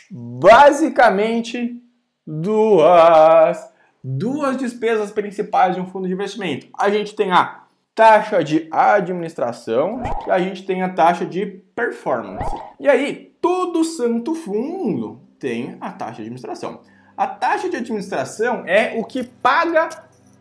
basicamente 0.09 1.81
duas. 2.25 3.67
Duas 4.01 4.55
despesas 4.55 5.11
principais 5.11 5.75
de 5.75 5.81
um 5.81 5.87
fundo 5.87 6.07
de 6.07 6.13
investimento. 6.13 6.67
A 6.77 6.89
gente 6.89 7.13
tem 7.15 7.31
a 7.31 7.63
taxa 7.93 8.41
de 8.41 8.69
administração 8.71 10.01
e 10.25 10.31
a 10.31 10.39
gente 10.39 10.65
tem 10.65 10.81
a 10.81 10.87
taxa 10.87 11.25
de 11.25 11.45
performance. 11.75 12.55
E 12.79 12.87
aí, 12.87 13.35
todo 13.41 13.83
santo 13.83 14.35
fundo 14.35 15.19
tem 15.37 15.75
a 15.81 15.91
taxa 15.91 16.15
de 16.15 16.21
administração. 16.21 16.79
A 17.19 17.27
taxa 17.27 17.69
de 17.69 17.75
administração 17.75 18.63
é 18.65 18.97
o 18.97 19.03
que 19.03 19.25
paga 19.25 19.89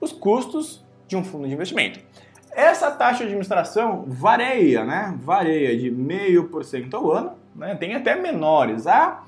os 0.00 0.12
custos 0.12 0.86
de 1.08 1.16
um 1.16 1.24
fundo 1.24 1.48
de 1.48 1.52
investimento. 1.52 1.98
Essa 2.52 2.88
taxa 2.88 3.18
de 3.18 3.24
administração 3.24 4.04
varia, 4.06 4.84
né? 4.84 5.12
Varia 5.20 5.76
de 5.76 5.90
0,5% 5.90 6.94
ao 6.94 7.10
ano, 7.10 7.32
né? 7.56 7.74
Tem 7.74 7.96
até 7.96 8.14
menores, 8.14 8.86
a 8.86 9.24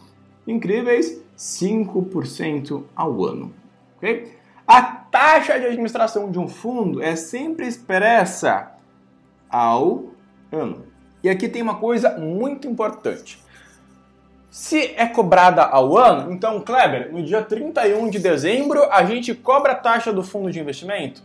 incríveis 0.46 1.20
5% 1.36 2.84
ao 2.94 3.24
ano, 3.24 3.52
ok? 3.96 4.32
A 4.64 4.80
taxa 4.82 5.58
de 5.58 5.66
administração 5.66 6.30
de 6.30 6.38
um 6.38 6.46
fundo 6.46 7.02
é 7.02 7.16
sempre 7.16 7.66
expressa 7.66 8.70
ao 9.48 10.04
ano. 10.52 10.86
E 11.20 11.28
aqui 11.28 11.48
tem 11.48 11.62
uma 11.62 11.80
coisa 11.80 12.16
muito 12.16 12.68
importante. 12.68 13.42
Se 14.50 14.94
é 14.96 15.06
cobrada 15.06 15.62
ao 15.62 15.96
ano, 15.96 16.32
então, 16.32 16.60
Kleber, 16.60 17.12
no 17.12 17.22
dia 17.22 17.40
31 17.40 18.10
de 18.10 18.18
dezembro 18.18 18.82
a 18.90 19.04
gente 19.04 19.32
cobra 19.34 19.72
a 19.72 19.76
taxa 19.76 20.12
do 20.12 20.24
fundo 20.24 20.50
de 20.50 20.58
investimento? 20.58 21.22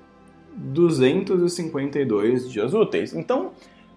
252 0.55 2.51
dias 2.51 2.75
úteis. 2.75 3.15
Então, 3.15 3.53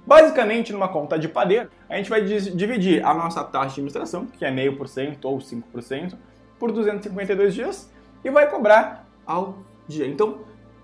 basicamente, 0.08 0.72
numa 0.72 0.88
conta 0.88 1.20
de 1.20 1.28
padeiro, 1.28 1.70
a 1.90 1.98
gente 1.98 2.10
vai 2.10 2.22
dividir 2.24 3.06
a 3.06 3.14
nossa 3.14 3.44
taxa 3.44 3.68
de 3.68 3.72
administração, 3.74 4.26
que 4.26 4.46
é 4.46 4.50
0,5% 4.50 5.18
ou 5.26 5.38
5%, 5.38 6.16
por 6.58 6.72
252 6.72 7.54
dias 7.54 7.92
e 8.24 8.32
vai 8.32 8.50
cobrar 8.50 9.08
ao 9.26 9.60
dia. 9.88 10.08
Então, 10.08 10.40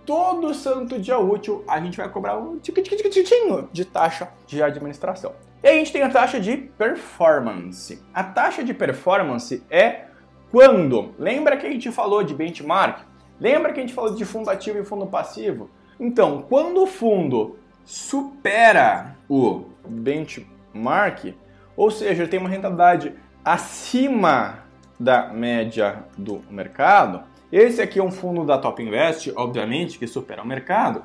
todo 0.05 0.53
santo 0.53 0.99
dia 0.99 1.17
útil 1.17 1.63
a 1.67 1.79
gente 1.79 1.97
vai 1.97 2.09
cobrar 2.09 2.38
um 2.38 2.59
tiquitinho 2.59 3.69
de 3.71 3.86
taxa 3.86 4.29
de 4.45 4.62
administração. 4.62 5.33
E 5.63 5.67
a 5.67 5.73
gente 5.73 5.93
tem 5.93 6.03
a 6.03 6.09
taxa 6.09 6.39
de 6.39 6.57
performance. 6.57 8.03
A 8.13 8.23
taxa 8.23 8.63
de 8.63 8.73
performance 8.73 9.63
é 9.69 10.07
quando, 10.51 11.15
lembra 11.17 11.57
que 11.57 11.65
a 11.65 11.71
gente 11.71 11.89
falou 11.89 12.21
de 12.21 12.36
benchmark? 12.36 12.99
Lembra 13.39 13.73
que 13.73 13.79
a 13.79 13.81
gente 13.81 13.93
falou 13.93 14.13
de 14.13 14.25
fundo 14.25 14.49
ativo 14.49 14.77
e 14.77 14.83
fundo 14.83 15.07
passivo? 15.07 15.69
Então, 15.99 16.45
quando 16.47 16.83
o 16.83 16.86
fundo 16.86 17.57
supera 17.86 19.15
o 19.30 19.65
benchmark, 19.88 21.36
ou 21.76 21.91
seja, 21.91 22.28
tem 22.28 22.39
uma 22.39 22.50
rentabilidade 22.50 23.13
acima 23.43 24.60
da 25.00 25.28
média 25.28 26.06
do 26.17 26.41
mercado, 26.50 27.24
esse 27.54 27.80
aqui 27.80 28.00
é 28.00 28.04
um 28.04 28.10
fundo 28.10 28.43
da 28.43 28.58
Top 28.58 28.82
Invest, 28.82 29.32
obviamente, 29.36 30.00
que 30.00 30.08
supera 30.08 30.41
o 30.41 30.48
mercado. 30.48 31.04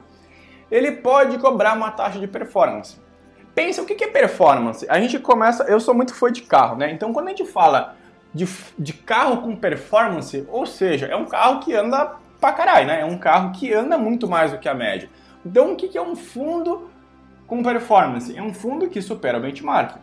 Ele 0.70 0.92
pode 0.92 1.36
cobrar 1.36 1.74
uma 1.74 1.90
taxa 1.90 2.18
de 2.18 2.26
performance. 2.26 2.96
Pensa, 3.54 3.82
o 3.82 3.84
que 3.84 4.02
é 4.02 4.08
performance? 4.08 4.86
A 4.88 4.98
gente 4.98 5.18
começa, 5.18 5.64
eu 5.64 5.78
sou 5.78 5.92
muito 5.92 6.14
fã 6.14 6.32
de 6.32 6.40
carro, 6.40 6.76
né? 6.76 6.90
Então 6.90 7.12
quando 7.12 7.26
a 7.26 7.30
gente 7.30 7.44
fala 7.44 7.96
de, 8.32 8.48
de 8.78 8.94
carro 8.94 9.42
com 9.42 9.54
performance, 9.56 10.46
ou 10.48 10.64
seja, 10.64 11.04
é 11.04 11.16
um 11.16 11.26
carro 11.26 11.60
que 11.60 11.74
anda 11.74 12.16
pra 12.40 12.52
caralho, 12.52 12.86
né? 12.86 13.02
É 13.02 13.04
um 13.04 13.18
carro 13.18 13.52
que 13.52 13.74
anda 13.74 13.98
muito 13.98 14.26
mais 14.26 14.50
do 14.50 14.58
que 14.58 14.70
a 14.70 14.74
média. 14.74 15.10
Então, 15.44 15.72
o 15.72 15.76
que 15.76 15.96
é 15.96 16.02
um 16.02 16.16
fundo 16.16 16.90
com 17.46 17.62
performance? 17.62 18.36
É 18.36 18.42
um 18.42 18.52
fundo 18.52 18.88
que 18.88 19.00
supera 19.00 19.38
o 19.38 19.40
benchmark. 19.40 19.96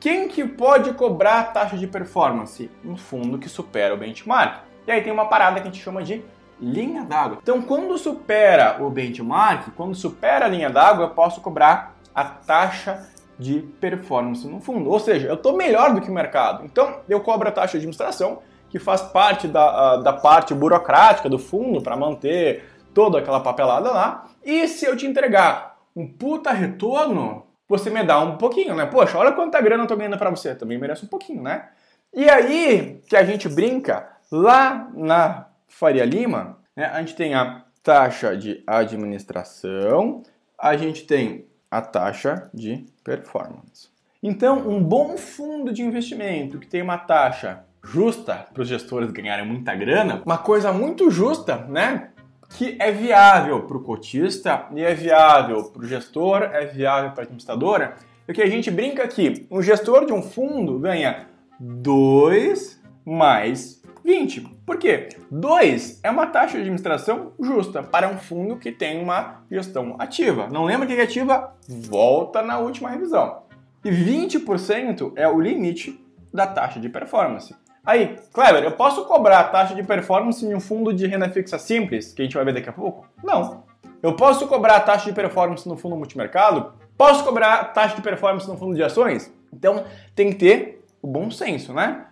Quem 0.00 0.28
que 0.28 0.46
pode 0.46 0.92
cobrar 0.92 1.40
a 1.40 1.44
taxa 1.44 1.78
de 1.78 1.86
performance? 1.86 2.70
Um 2.84 2.96
fundo 2.96 3.38
que 3.38 3.48
supera 3.48 3.94
o 3.94 3.96
benchmark. 3.96 4.62
E 4.86 4.92
aí 4.92 5.00
tem 5.00 5.12
uma 5.12 5.26
parada 5.26 5.60
que 5.60 5.68
a 5.68 5.70
gente 5.70 5.82
chama 5.82 6.02
de 6.02 6.22
linha 6.60 7.04
d'água. 7.04 7.38
Então, 7.42 7.62
quando 7.62 7.96
supera 7.96 8.76
o 8.82 8.90
benchmark, 8.90 9.70
quando 9.76 9.94
supera 9.94 10.44
a 10.44 10.48
linha 10.48 10.68
d'água, 10.70 11.06
eu 11.06 11.10
posso 11.10 11.40
cobrar 11.40 11.96
a 12.14 12.24
taxa 12.24 13.08
de 13.38 13.60
performance 13.80 14.46
no 14.46 14.60
fundo. 14.60 14.90
Ou 14.90 15.00
seja, 15.00 15.28
eu 15.28 15.34
estou 15.34 15.56
melhor 15.56 15.94
do 15.94 16.00
que 16.00 16.10
o 16.10 16.14
mercado. 16.14 16.64
Então, 16.64 17.00
eu 17.08 17.20
cobro 17.20 17.48
a 17.48 17.52
taxa 17.52 17.72
de 17.72 17.78
administração, 17.78 18.40
que 18.68 18.78
faz 18.78 19.00
parte 19.02 19.48
da, 19.48 19.96
da 19.96 20.12
parte 20.12 20.52
burocrática 20.52 21.28
do 21.28 21.38
fundo 21.38 21.80
para 21.80 21.96
manter 21.96 22.64
toda 22.92 23.18
aquela 23.18 23.40
papelada 23.40 23.90
lá. 23.90 24.26
E 24.44 24.68
se 24.68 24.84
eu 24.84 24.96
te 24.96 25.06
entregar 25.06 25.78
um 25.94 26.06
puta 26.06 26.52
retorno, 26.52 27.46
você 27.68 27.90
me 27.90 28.02
dá 28.02 28.20
um 28.20 28.36
pouquinho, 28.36 28.74
né? 28.74 28.86
Poxa, 28.86 29.18
olha 29.18 29.32
quanta 29.32 29.60
grana 29.60 29.84
eu 29.84 29.86
tô 29.86 29.96
ganhando 29.96 30.18
para 30.18 30.30
você. 30.30 30.54
Também 30.54 30.78
merece 30.78 31.04
um 31.04 31.08
pouquinho, 31.08 31.42
né? 31.42 31.68
E 32.12 32.28
aí 32.28 33.00
que 33.08 33.16
a 33.16 33.24
gente 33.24 33.48
brinca 33.48 34.08
lá 34.30 34.88
na 34.94 35.48
Faria 35.66 36.04
Lima, 36.04 36.58
né, 36.76 36.86
a 36.86 37.00
gente 37.00 37.16
tem 37.16 37.34
a 37.34 37.64
taxa 37.82 38.36
de 38.36 38.62
administração, 38.66 40.22
a 40.58 40.76
gente 40.76 41.04
tem 41.04 41.46
a 41.70 41.80
taxa 41.80 42.48
de 42.54 42.86
performance. 43.02 43.88
Então, 44.22 44.68
um 44.68 44.82
bom 44.82 45.16
fundo 45.18 45.72
de 45.72 45.82
investimento 45.82 46.58
que 46.58 46.66
tem 46.66 46.80
uma 46.80 46.96
taxa 46.96 47.64
justa 47.82 48.46
para 48.54 48.62
os 48.62 48.68
gestores 48.68 49.10
ganharem 49.10 49.46
muita 49.46 49.74
grana, 49.74 50.22
uma 50.24 50.38
coisa 50.38 50.72
muito 50.72 51.10
justa, 51.10 51.58
né? 51.68 52.10
Que 52.56 52.76
é 52.78 52.92
viável 52.92 53.62
para 53.62 53.76
o 53.76 53.82
cotista 53.82 54.66
e 54.74 54.82
é 54.82 54.94
viável 54.94 55.64
para 55.64 55.82
o 55.82 55.86
gestor, 55.86 56.42
é 56.42 56.64
viável 56.66 57.10
para 57.10 57.22
a 57.22 57.24
administradora. 57.24 57.96
O 58.28 58.32
que 58.32 58.40
a 58.40 58.46
gente 58.48 58.70
brinca 58.70 59.02
aqui, 59.02 59.46
um 59.50 59.60
gestor 59.60 60.06
de 60.06 60.12
um 60.12 60.22
fundo 60.22 60.78
ganha 60.78 61.26
2 61.58 62.80
mais 63.04 63.82
20. 64.04 64.42
Por 64.64 64.78
quê? 64.78 65.08
2 65.30 66.00
é 66.02 66.10
uma 66.10 66.26
taxa 66.26 66.52
de 66.52 66.60
administração 66.60 67.32
justa 67.40 67.82
para 67.82 68.08
um 68.08 68.18
fundo 68.18 68.56
que 68.56 68.70
tem 68.70 69.02
uma 69.02 69.42
gestão 69.50 69.96
ativa. 69.98 70.48
Não 70.48 70.64
lembra 70.64 70.86
que 70.86 70.92
é 70.92 71.02
ativa? 71.02 71.54
Volta 71.68 72.40
na 72.40 72.58
última 72.58 72.88
revisão. 72.88 73.42
E 73.84 73.90
20% 73.90 75.12
é 75.16 75.26
o 75.26 75.40
limite 75.40 76.00
da 76.32 76.46
taxa 76.46 76.78
de 76.78 76.88
performance. 76.88 77.54
Aí, 77.84 78.16
Kleber, 78.32 78.64
eu 78.64 78.72
posso 78.72 79.04
cobrar 79.04 79.40
a 79.40 79.44
taxa 79.44 79.74
de 79.74 79.82
performance 79.82 80.44
em 80.44 80.54
um 80.54 80.60
fundo 80.60 80.92
de 80.92 81.06
renda 81.06 81.28
fixa 81.28 81.58
simples, 81.58 82.12
que 82.12 82.22
a 82.22 82.24
gente 82.24 82.34
vai 82.34 82.44
ver 82.44 82.54
daqui 82.54 82.68
a 82.68 82.72
pouco? 82.72 83.06
Não. 83.22 83.64
Eu 84.02 84.14
posso 84.14 84.46
cobrar 84.46 84.76
a 84.76 84.80
taxa 84.80 85.06
de 85.06 85.12
performance 85.12 85.68
no 85.68 85.76
fundo 85.76 85.96
multimercado? 85.96 86.72
Posso 86.96 87.22
cobrar 87.24 87.54
a 87.54 87.64
taxa 87.64 87.96
de 87.96 88.02
performance 88.02 88.48
no 88.48 88.56
fundo 88.56 88.74
de 88.74 88.82
ações? 88.82 89.32
Então, 89.52 89.84
tem 90.14 90.30
que 90.30 90.36
ter 90.36 90.84
o 91.02 91.06
bom 91.06 91.30
senso, 91.30 91.74
né? 91.74 92.06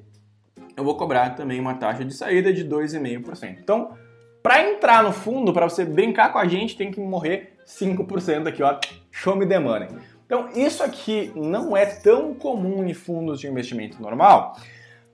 eu 0.77 0.83
vou 0.83 0.95
cobrar 0.95 1.31
também 1.31 1.59
uma 1.59 1.73
taxa 1.73 2.05
de 2.05 2.13
saída 2.13 2.53
de 2.53 2.63
2,5%. 2.63 3.57
Então, 3.59 3.97
para 4.43 4.63
entrar 4.63 5.03
no 5.03 5.11
fundo, 5.11 5.51
para 5.51 5.67
você 5.67 5.83
brincar 5.83 6.31
com 6.31 6.37
a 6.37 6.47
gente, 6.47 6.77
tem 6.77 6.91
que 6.91 6.99
morrer 6.99 7.57
5% 7.65 8.47
aqui, 8.47 8.61
ó. 8.61 8.79
Show 9.11 9.35
me 9.35 9.47
the 9.47 9.57
money. 9.57 9.89
Então, 10.25 10.49
isso 10.55 10.83
aqui 10.83 11.31
não 11.35 11.75
é 11.75 11.85
tão 11.85 12.35
comum 12.35 12.85
em 12.85 12.93
fundos 12.93 13.39
de 13.39 13.47
investimento 13.47 13.99
normal, 14.01 14.55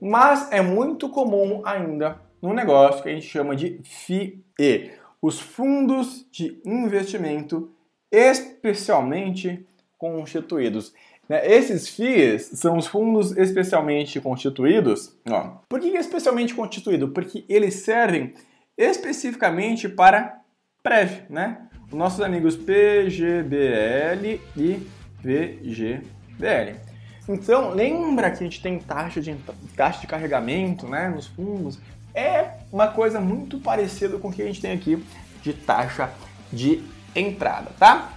mas 0.00 0.52
é 0.52 0.60
muito 0.60 1.08
comum 1.08 1.62
ainda 1.64 2.20
no 2.42 2.52
negócio 2.52 3.02
que 3.02 3.08
a 3.08 3.12
gente 3.12 3.26
chama 3.26 3.56
de 3.56 3.80
FIE, 3.84 4.92
os 5.22 5.40
fundos 5.40 6.26
de 6.30 6.60
investimento 6.64 7.72
especialmente 8.12 9.66
constituídos. 9.96 10.92
Né, 11.28 11.46
esses 11.50 11.88
FIIs 11.88 12.50
são 12.54 12.76
os 12.76 12.86
fundos 12.86 13.36
especialmente 13.36 14.20
constituídos. 14.20 15.14
Ó. 15.28 15.58
Por 15.68 15.80
que 15.80 15.88
especialmente 15.88 16.54
constituído? 16.54 17.08
Porque 17.08 17.44
eles 17.48 17.74
servem 17.76 18.34
especificamente 18.76 19.88
para 19.88 20.40
PREV, 20.82 21.22
né? 21.30 21.68
Os 21.86 21.94
nossos 21.94 22.20
amigos 22.20 22.56
PGBL 22.56 24.40
e 24.56 24.86
VGBL. 25.22 26.76
Então, 27.28 27.70
lembra 27.70 28.30
que 28.30 28.36
a 28.36 28.46
gente 28.46 28.60
tem 28.60 28.78
taxa 28.78 29.20
de, 29.20 29.34
taxa 29.74 30.00
de 30.00 30.06
carregamento 30.06 30.86
né, 30.86 31.08
nos 31.08 31.26
fundos? 31.26 31.78
É 32.14 32.50
uma 32.70 32.88
coisa 32.88 33.20
muito 33.20 33.58
parecida 33.58 34.18
com 34.18 34.28
o 34.28 34.32
que 34.32 34.42
a 34.42 34.46
gente 34.46 34.60
tem 34.60 34.72
aqui 34.72 35.02
de 35.42 35.52
taxa 35.54 36.10
de 36.52 36.82
entrada, 37.14 37.70
tá? 37.78 38.12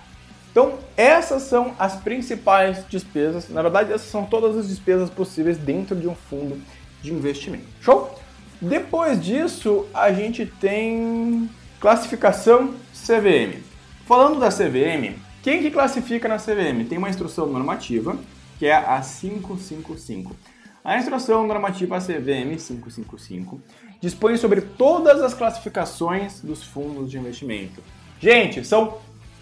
Então, 0.58 0.80
essas 0.98 1.44
são 1.44 1.76
as 1.78 1.98
principais 1.98 2.84
despesas. 2.90 3.48
Na 3.48 3.62
verdade, 3.62 3.94
essas 3.94 4.10
são 4.10 4.26
todas 4.26 4.58
as 4.58 4.68
despesas 4.68 5.08
possíveis 5.08 5.56
dentro 5.56 5.96
de 5.96 6.08
um 6.08 6.16
fundo 6.16 6.60
de 7.00 7.14
investimento. 7.14 7.66
Show? 7.80 8.20
Depois 8.60 9.24
disso, 9.24 9.86
a 9.94 10.12
gente 10.12 10.48
tem 10.48 11.48
classificação 11.80 12.74
CVM. 12.92 13.62
Falando 14.08 14.40
da 14.40 14.50
CVM, 14.50 15.20
quem 15.44 15.62
que 15.62 15.70
classifica 15.70 16.28
na 16.28 16.38
CVM? 16.38 16.88
Tem 16.90 16.98
uma 16.98 17.12
instrução 17.12 17.46
normativa, 17.46 18.18
que 18.58 18.66
é 18.66 18.74
a 18.74 19.00
555. 19.00 20.36
A 20.84 20.98
instrução 20.98 21.46
normativa 21.46 22.00
CVM 22.00 22.58
555 22.58 23.62
dispõe 24.02 24.36
sobre 24.38 24.62
todas 24.62 25.22
as 25.22 25.36
classificações 25.36 26.42
dos 26.42 26.64
fundos 26.64 27.12
de 27.12 27.20
investimento. 27.20 27.80
Gente, 28.20 28.66
são 28.66 28.98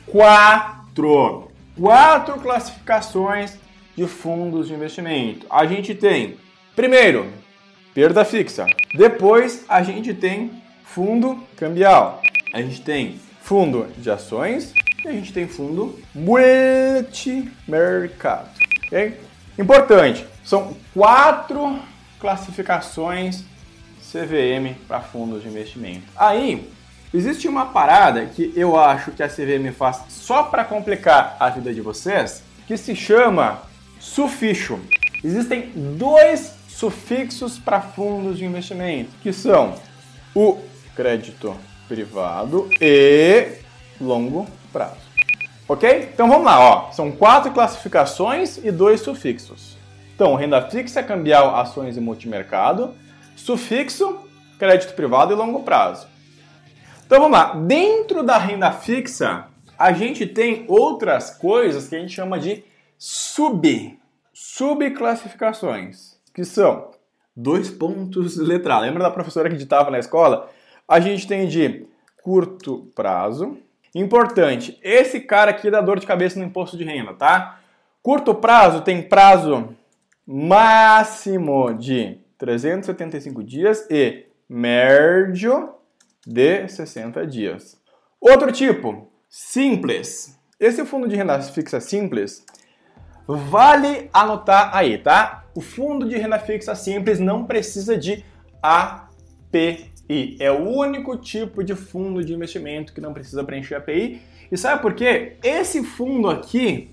quatro, 0.08 0.85
quatro 1.79 2.39
classificações 2.39 3.58
de 3.95 4.08
fundos 4.08 4.67
de 4.67 4.73
investimento. 4.73 5.45
A 5.49 5.65
gente 5.65 5.93
tem, 5.93 6.38
primeiro, 6.75 7.27
perda 7.93 8.25
fixa. 8.25 8.65
Depois, 8.93 9.63
a 9.67 9.84
gente 9.84 10.13
tem 10.13 10.51
fundo 10.84 11.43
cambial. 11.58 12.21
A 12.53 12.62
gente 12.62 12.81
tem 12.81 13.19
fundo 13.41 13.88
de 13.97 14.10
ações, 14.10 14.73
e 15.03 15.08
a 15.08 15.12
gente 15.12 15.31
tem 15.31 15.47
fundo 15.47 15.99
multimercado. 16.13 18.49
Okay? 18.88 19.19
Importante, 19.58 20.25
são 20.43 20.75
quatro 20.93 21.79
classificações 22.19 23.45
CVM 24.12 24.75
para 24.88 24.99
fundos 25.01 25.43
de 25.43 25.47
investimento. 25.47 26.03
Aí, 26.15 26.69
existe 27.15 27.47
uma 27.47 27.67
parada 27.67 28.25
que 28.25 28.51
eu 28.56 28.78
acho 28.78 29.12
que 29.12 29.23
a 29.23 29.28
CVM 29.28 29.71
faz 29.71 30.01
só 30.10 30.43
para 30.43 30.65
complicar 30.65 31.38
a 31.39 31.49
vida 31.49 31.73
de 31.73 31.82
vocês, 31.82 32.43
que 32.67 32.75
se 32.78 32.95
chama 32.95 33.62
sufixo. 33.99 34.80
Existem 35.23 35.71
dois 35.97 36.56
sufixos 36.67 37.58
para 37.58 37.82
fundos 37.82 38.38
de 38.38 38.45
investimento, 38.45 39.12
que 39.21 39.32
são 39.32 39.75
o 40.36 40.60
crédito 40.95 41.56
privado 41.88 42.69
e 42.82 43.60
longo 43.99 44.45
prazo. 44.71 45.06
Ok? 45.67 46.10
Então 46.13 46.28
vamos 46.28 46.45
lá, 46.45 46.60
ó. 46.60 46.91
São 46.91 47.12
quatro 47.12 47.51
classificações 47.51 48.58
e 48.58 48.71
dois 48.71 49.01
sufixos. 49.01 49.78
Então, 50.13 50.36
renda 50.36 50.62
fixa, 50.69 51.04
cambial, 51.04 51.56
ações 51.56 51.97
e 51.97 51.99
multimercado. 51.99 52.93
Sufixo, 53.36 54.19
crédito 54.58 54.93
privado 54.93 55.34
e 55.34 55.36
longo 55.36 55.63
prazo. 55.63 56.08
Então 57.05 57.19
vamos 57.19 57.37
lá. 57.37 57.53
Dentro 57.55 58.23
da 58.23 58.37
renda 58.37 58.71
fixa, 58.71 59.47
a 59.77 59.91
gente 59.91 60.25
tem 60.25 60.65
outras 60.67 61.31
coisas 61.31 61.87
que 61.87 61.95
a 61.95 61.99
gente 61.99 62.13
chama 62.13 62.39
de 62.39 62.63
sub, 62.97 63.99
subclassificações, 64.33 66.17
que 66.33 66.43
são 66.43 66.91
dois 67.35 67.69
pontos 67.69 68.37
letra. 68.41 68.79
Lembra 68.79 69.03
da 69.03 69.11
professora 69.11 69.49
que 69.49 69.57
ditava 69.57 69.91
na 69.91 69.99
escola? 69.99 70.49
A 70.87 70.99
gente 70.99 71.27
tem 71.27 71.47
de 71.47 71.85
curto 72.23 72.91
prazo, 72.95 73.57
Importante, 73.95 74.77
esse 74.83 75.21
cara 75.21 75.51
aqui 75.51 75.71
dá 75.71 75.79
dor 75.79 76.01
de 76.01 76.05
cabeça 76.05 76.37
no 76.37 76.43
imposto 76.43 76.75
de 76.75 76.83
renda, 76.83 77.13
tá? 77.13 77.61
Curto 78.03 78.35
prazo 78.35 78.81
tem 78.81 79.01
prazo 79.01 79.69
máximo 80.27 81.73
de 81.73 82.17
375 82.37 83.41
dias 83.41 83.87
e 83.89 84.25
médio 84.49 85.73
de 86.25 86.67
60 86.67 87.25
dias. 87.27 87.77
Outro 88.19 88.51
tipo, 88.51 89.11
simples. 89.29 90.39
Esse 90.59 90.85
fundo 90.85 91.07
de 91.07 91.15
renda 91.15 91.39
fixa 91.41 91.79
simples 91.79 92.45
vale 93.27 94.09
anotar 94.13 94.75
aí, 94.75 94.97
tá? 94.97 95.45
O 95.55 95.61
fundo 95.61 96.07
de 96.07 96.17
renda 96.17 96.39
fixa 96.39 96.75
simples 96.75 97.19
não 97.19 97.45
precisa 97.45 97.97
de 97.97 98.23
API. 98.61 99.91
É 100.39 100.51
o 100.51 100.69
único 100.69 101.17
tipo 101.17 101.63
de 101.63 101.75
fundo 101.75 102.23
de 102.23 102.33
investimento 102.33 102.93
que 102.93 103.01
não 103.01 103.13
precisa 103.13 103.43
preencher 103.43 103.75
API. 103.75 104.21
E 104.51 104.57
sabe 104.57 104.81
por 104.81 104.93
quê? 104.93 105.38
Esse 105.43 105.83
fundo 105.83 106.29
aqui, 106.29 106.91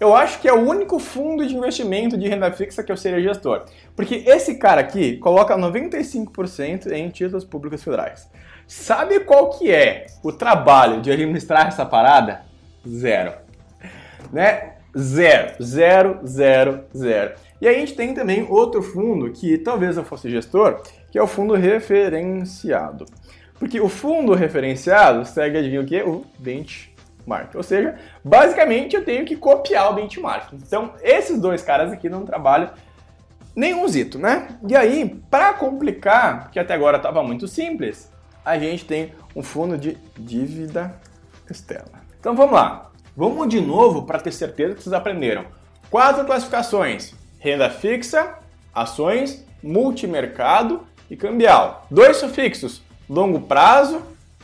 eu 0.00 0.14
acho 0.14 0.40
que 0.40 0.48
é 0.48 0.52
o 0.52 0.68
único 0.68 0.98
fundo 0.98 1.46
de 1.46 1.56
investimento 1.56 2.16
de 2.18 2.28
renda 2.28 2.50
fixa 2.50 2.82
que 2.82 2.90
eu 2.90 2.96
seria 2.96 3.22
gestor. 3.22 3.66
Porque 3.94 4.16
esse 4.26 4.56
cara 4.56 4.80
aqui 4.80 5.18
coloca 5.18 5.56
95% 5.56 6.90
em 6.90 7.08
títulos 7.10 7.44
públicos 7.44 7.82
federais. 7.84 8.28
Sabe 8.70 9.18
qual 9.18 9.50
que 9.50 9.68
é 9.68 10.06
o 10.22 10.30
trabalho 10.30 11.00
de 11.00 11.10
administrar 11.10 11.66
essa 11.66 11.84
parada? 11.84 12.42
Zero. 12.88 13.32
Né? 14.32 14.74
Zero. 14.96 15.60
Zero, 15.60 16.20
zero, 16.24 16.84
zero. 16.96 17.34
E 17.60 17.66
aí 17.66 17.74
a 17.74 17.78
gente 17.80 17.96
tem 17.96 18.14
também 18.14 18.46
outro 18.48 18.80
fundo 18.80 19.32
que 19.32 19.58
talvez 19.58 19.96
eu 19.96 20.04
fosse 20.04 20.30
gestor, 20.30 20.82
que 21.10 21.18
é 21.18 21.22
o 21.22 21.26
fundo 21.26 21.54
referenciado. 21.54 23.06
Porque 23.58 23.80
o 23.80 23.88
fundo 23.88 24.34
referenciado 24.34 25.24
segue, 25.24 25.58
adivinha 25.58 25.80
o 25.80 25.84
que? 25.84 26.00
O 26.02 26.24
benchmark. 26.38 27.52
Ou 27.56 27.64
seja, 27.64 27.96
basicamente 28.22 28.94
eu 28.94 29.04
tenho 29.04 29.24
que 29.24 29.34
copiar 29.34 29.90
o 29.90 29.94
benchmark. 29.94 30.52
Então, 30.52 30.92
esses 31.02 31.40
dois 31.40 31.60
caras 31.60 31.90
aqui 31.90 32.08
não 32.08 32.24
trabalham 32.24 32.70
nenhum 33.56 33.88
zito, 33.88 34.16
né? 34.16 34.46
E 34.68 34.76
aí, 34.76 35.20
para 35.28 35.54
complicar, 35.54 36.44
porque 36.44 36.60
até 36.60 36.72
agora 36.72 36.98
estava 36.98 37.20
muito 37.20 37.48
simples, 37.48 38.08
a 38.44 38.58
gente 38.58 38.84
tem 38.84 39.12
um 39.34 39.42
fundo 39.42 39.76
de 39.76 39.96
dívida 40.18 40.94
externa. 41.48 42.00
Então 42.18 42.34
vamos 42.34 42.54
lá. 42.54 42.90
Vamos 43.16 43.48
de 43.48 43.60
novo 43.60 44.02
para 44.02 44.20
ter 44.20 44.32
certeza 44.32 44.74
que 44.74 44.82
vocês 44.82 44.92
aprenderam. 44.92 45.44
Quatro 45.90 46.24
classificações: 46.24 47.14
renda 47.38 47.68
fixa, 47.68 48.38
ações, 48.74 49.44
multimercado 49.62 50.86
e 51.10 51.16
cambial. 51.16 51.86
Dois 51.90 52.18
sufixos, 52.18 52.82
longo 53.08 53.40
prazo 53.40 54.02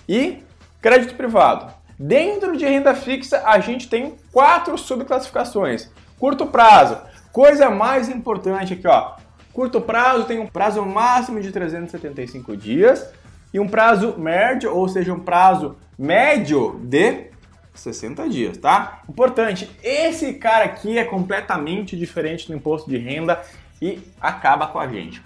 e 0.08 0.42
crédito 0.80 1.14
privado. 1.14 1.72
Dentro 1.98 2.56
de 2.56 2.66
renda 2.66 2.94
fixa, 2.94 3.42
a 3.46 3.58
gente 3.58 3.88
tem 3.88 4.16
quatro 4.30 4.76
subclassificações. 4.76 5.88
Curto 6.18 6.46
prazo, 6.46 6.98
coisa 7.32 7.70
mais 7.70 8.08
importante 8.08 8.74
aqui, 8.74 8.86
ó. 8.86 9.16
Curto 9.52 9.80
prazo 9.80 10.24
tem 10.24 10.38
um 10.38 10.46
prazo 10.46 10.84
máximo 10.84 11.40
de 11.40 11.50
375 11.50 12.56
dias 12.56 13.10
e 13.56 13.58
um 13.58 13.66
prazo 13.66 14.18
médio, 14.18 14.70
ou 14.76 14.86
seja, 14.86 15.14
um 15.14 15.18
prazo 15.18 15.76
médio 15.98 16.78
de 16.84 17.28
60 17.72 18.28
dias, 18.28 18.58
tá? 18.58 19.00
Importante, 19.08 19.70
esse 19.82 20.34
cara 20.34 20.66
aqui 20.66 20.98
é 20.98 21.04
completamente 21.04 21.96
diferente 21.96 22.46
do 22.46 22.54
imposto 22.54 22.90
de 22.90 22.98
renda 22.98 23.40
e 23.80 23.98
acaba 24.20 24.66
com 24.66 24.78
a 24.78 24.86
gente. 24.86 25.22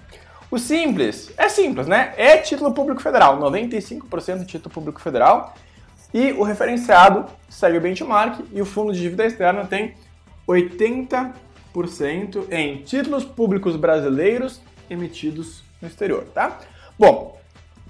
O 0.48 0.58
simples 0.58 1.32
é 1.36 1.48
simples, 1.48 1.88
né? 1.88 2.14
É 2.16 2.36
título 2.36 2.72
público 2.72 3.02
federal, 3.02 3.36
95% 3.40 4.38
de 4.38 4.46
título 4.46 4.72
público 4.72 5.00
federal. 5.00 5.56
E 6.14 6.30
o 6.30 6.44
referenciado 6.44 7.26
segue 7.48 7.78
o 7.78 7.80
benchmark 7.80 8.44
e 8.52 8.62
o 8.62 8.64
fundo 8.64 8.92
de 8.92 9.00
dívida 9.00 9.26
externa 9.26 9.64
tem 9.64 9.96
80% 10.46 11.32
em 12.48 12.82
títulos 12.82 13.24
públicos 13.24 13.74
brasileiros 13.74 14.60
emitidos 14.88 15.64
no 15.82 15.88
exterior, 15.88 16.28
tá? 16.32 16.60
Bom, 16.96 17.39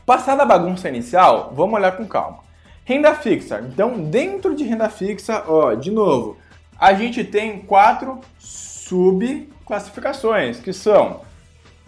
passada 0.04 0.42
a 0.42 0.46
bagunça 0.46 0.88
inicial, 0.88 1.52
vamos 1.54 1.74
olhar 1.74 1.96
com 1.96 2.06
calma. 2.06 2.40
Renda 2.84 3.14
fixa. 3.14 3.60
Então, 3.60 4.04
dentro 4.04 4.54
de 4.54 4.64
renda 4.64 4.88
fixa, 4.88 5.44
ó, 5.46 5.74
de 5.74 5.90
novo, 5.90 6.36
a 6.78 6.92
gente 6.92 7.24
tem 7.24 7.60
quatro 7.60 8.20
subclassificações, 8.38 10.60
que 10.60 10.72
são 10.72 11.20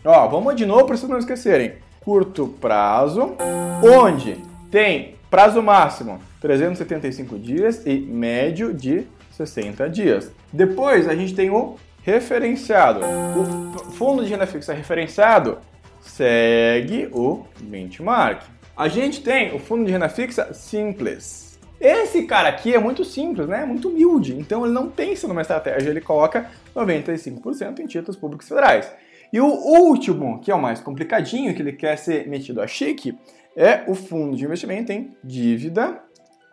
Ó, 0.05 0.27
vamos 0.27 0.57
de 0.57 0.66
novo 0.66 0.85
para 0.85 0.96
vocês 0.96 1.09
não 1.09 1.18
esquecerem. 1.18 1.75
Curto 2.01 2.48
prazo, 2.61 3.37
onde 3.85 4.37
tem 4.68 5.14
prazo 5.31 5.62
máximo 5.62 6.18
375 6.40 7.38
dias 7.38 7.87
e 7.87 8.01
médio 8.01 8.75
de 8.75 9.07
60 9.31 9.88
dias. 9.88 10.33
Depois 10.53 11.09
a 11.09 11.14
gente 11.14 11.35
tem 11.35 11.51
o 11.51 11.77
referenciado. 12.03 13.03
O 13.05 13.92
fundo 13.92 14.25
de 14.25 14.31
renda 14.31 14.44
fixa 14.44 14.75
referenciado 14.75 15.59
segue 16.02 17.08
o 17.12 17.44
benchmark. 17.62 18.42
A 18.76 18.88
gente 18.88 19.22
tem 19.22 19.54
o 19.54 19.58
fundo 19.58 19.84
de 19.84 19.92
renda 19.92 20.08
fixa 20.08 20.52
simples. 20.52 21.58
Esse 21.80 22.24
cara 22.24 22.48
aqui 22.48 22.74
é 22.74 22.78
muito 22.78 23.04
simples, 23.04 23.48
né? 23.48 23.64
Muito 23.64 23.88
humilde. 23.88 24.36
Então 24.38 24.64
ele 24.64 24.74
não 24.74 24.90
pensa 24.90 25.26
numa 25.26 25.40
estratégia, 25.40 25.90
ele 25.90 26.00
coloca 26.00 26.50
95% 26.74 27.80
em 27.80 27.86
títulos 27.86 28.16
públicos 28.16 28.48
federais. 28.48 28.92
E 29.32 29.40
o 29.40 29.46
último, 29.46 30.40
que 30.40 30.50
é 30.50 30.54
o 30.54 30.60
mais 30.60 30.80
complicadinho, 30.80 31.54
que 31.54 31.62
ele 31.62 31.72
quer 31.72 31.96
ser 31.96 32.28
metido 32.28 32.60
a 32.60 32.66
chique, 32.66 33.16
é 33.56 33.82
o 33.86 33.94
fundo 33.94 34.36
de 34.36 34.44
investimento 34.44 34.92
em 34.92 35.16
dívida 35.24 36.00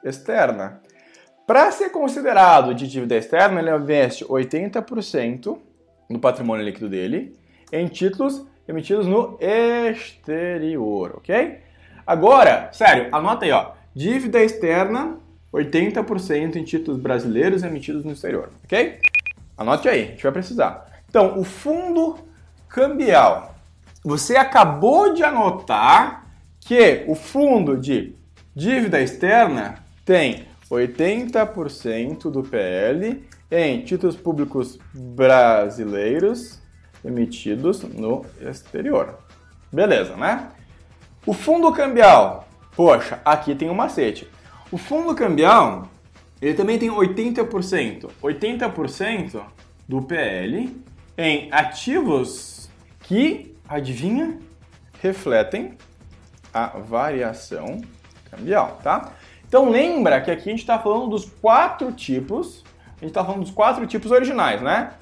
externa. 0.03 0.81
Para 1.45 1.71
ser 1.71 1.89
considerado 1.89 2.73
de 2.73 2.87
dívida 2.87 3.15
externa, 3.15 3.59
ele 3.59 3.75
investe 3.75 4.23
80% 4.23 5.57
do 6.09 6.19
patrimônio 6.19 6.63
líquido 6.63 6.87
dele 6.87 7.35
em 7.71 7.87
títulos 7.87 8.45
emitidos 8.69 9.07
no 9.07 9.37
exterior, 9.41 11.13
ok? 11.17 11.59
Agora, 12.05 12.69
sério, 12.71 13.09
anota 13.11 13.45
aí, 13.45 13.51
ó. 13.51 13.71
Dívida 13.95 14.43
externa, 14.43 15.17
80% 15.51 16.55
em 16.55 16.63
títulos 16.63 17.01
brasileiros 17.01 17.63
emitidos 17.63 18.05
no 18.05 18.11
exterior, 18.11 18.51
ok? 18.63 18.99
Anote 19.57 19.89
aí, 19.89 20.03
a 20.03 20.05
gente 20.05 20.23
vai 20.23 20.31
precisar. 20.31 20.85
Então, 21.09 21.39
o 21.39 21.43
fundo 21.43 22.17
cambial. 22.67 23.55
Você 24.05 24.37
acabou 24.37 25.13
de 25.13 25.23
anotar 25.23 26.25
que 26.61 27.03
o 27.07 27.15
fundo 27.15 27.75
de 27.75 28.15
dívida 28.55 29.01
externa 29.01 29.83
tem 30.05 30.45
80% 30.69 32.29
do 32.29 32.43
PL 32.43 33.27
em 33.51 33.81
títulos 33.81 34.15
públicos 34.15 34.77
brasileiros 34.93 36.59
emitidos 37.03 37.83
no 37.83 38.25
exterior. 38.41 39.17
Beleza, 39.71 40.15
né? 40.15 40.49
O 41.25 41.33
fundo 41.33 41.71
cambial, 41.71 42.47
poxa, 42.75 43.21
aqui 43.23 43.53
tem 43.53 43.69
um 43.69 43.75
macete. 43.75 44.27
O 44.71 44.77
fundo 44.77 45.13
cambial, 45.15 45.87
ele 46.41 46.53
também 46.53 46.77
tem 46.79 46.89
80%. 46.89 48.09
80% 48.21 49.41
do 49.87 50.01
PL 50.01 50.75
em 51.17 51.49
ativos 51.51 52.69
que, 53.01 53.55
adivinha, 53.67 54.39
refletem 55.01 55.77
a 56.53 56.67
variação 56.79 57.81
cambial, 58.29 58.79
tá? 58.83 59.13
Então 59.47 59.69
lembra 59.69 60.21
que 60.21 60.29
aqui 60.29 60.49
a 60.49 60.51
gente 60.51 60.61
está 60.61 60.77
falando 60.77 61.07
dos 61.07 61.25
quatro 61.25 61.91
tipos, 61.91 62.63
a 62.85 63.01
gente 63.01 63.09
está 63.09 63.25
falando 63.25 63.41
dos 63.41 63.51
quatro 63.51 63.85
tipos 63.87 64.11
originais, 64.11 64.61
né? 64.61 64.93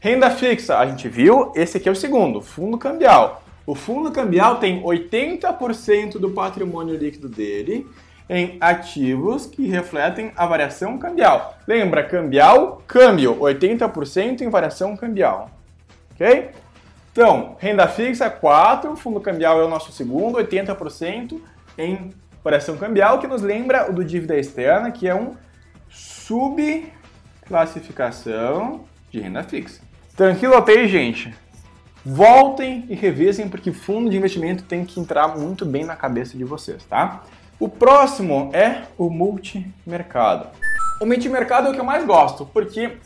Renda 0.00 0.30
fixa, 0.30 0.78
a 0.78 0.86
gente 0.86 1.08
viu, 1.08 1.50
esse 1.56 1.76
aqui 1.76 1.88
é 1.88 1.92
o 1.92 1.96
segundo, 1.96 2.40
fundo 2.40 2.78
cambial. 2.78 3.42
O 3.66 3.74
fundo 3.74 4.12
cambial 4.12 4.60
tem 4.60 4.80
80% 4.80 6.18
do 6.18 6.30
patrimônio 6.30 6.96
líquido 6.96 7.28
dele 7.28 7.84
em 8.30 8.56
ativos 8.60 9.46
que 9.46 9.66
refletem 9.66 10.30
a 10.36 10.46
variação 10.46 10.96
cambial. 10.98 11.58
Lembra, 11.66 12.04
cambial, 12.04 12.80
câmbio, 12.86 13.40
80% 13.40 14.42
em 14.42 14.48
variação 14.48 14.96
cambial. 14.96 15.50
Ok? 16.14 16.50
Então, 17.10 17.56
renda 17.58 17.88
fixa 17.88 18.30
4, 18.30 18.94
fundo 18.94 19.20
cambial 19.20 19.60
é 19.60 19.64
o 19.64 19.68
nosso 19.68 19.90
segundo, 19.90 20.38
80% 20.38 21.40
em 21.76 22.10
variação 22.44 22.76
cambial, 22.76 23.18
que 23.18 23.26
nos 23.26 23.42
lembra 23.42 23.90
o 23.90 23.92
do 23.92 24.04
dívida 24.04 24.38
externa, 24.38 24.92
que 24.92 25.08
é 25.08 25.14
um 25.14 25.34
subclassificação 25.88 28.84
de 29.10 29.20
renda 29.20 29.42
fixa. 29.42 29.87
Tranquilo 30.18 30.56
até 30.56 30.72
aí, 30.72 30.88
gente? 30.88 31.32
Voltem 32.04 32.84
e 32.88 32.94
revisem, 32.96 33.48
porque 33.48 33.70
fundo 33.70 34.10
de 34.10 34.16
investimento 34.16 34.64
tem 34.64 34.84
que 34.84 34.98
entrar 34.98 35.28
muito 35.28 35.64
bem 35.64 35.84
na 35.84 35.94
cabeça 35.94 36.36
de 36.36 36.42
vocês, 36.42 36.82
tá? 36.82 37.22
O 37.56 37.68
próximo 37.68 38.50
é 38.52 38.82
o 38.98 39.08
multimercado. 39.10 40.48
O 41.00 41.06
multimercado 41.06 41.68
é 41.68 41.70
o 41.70 41.72
que 41.72 41.78
eu 41.78 41.84
mais 41.84 42.04
gosto, 42.04 42.44
porque 42.46 42.96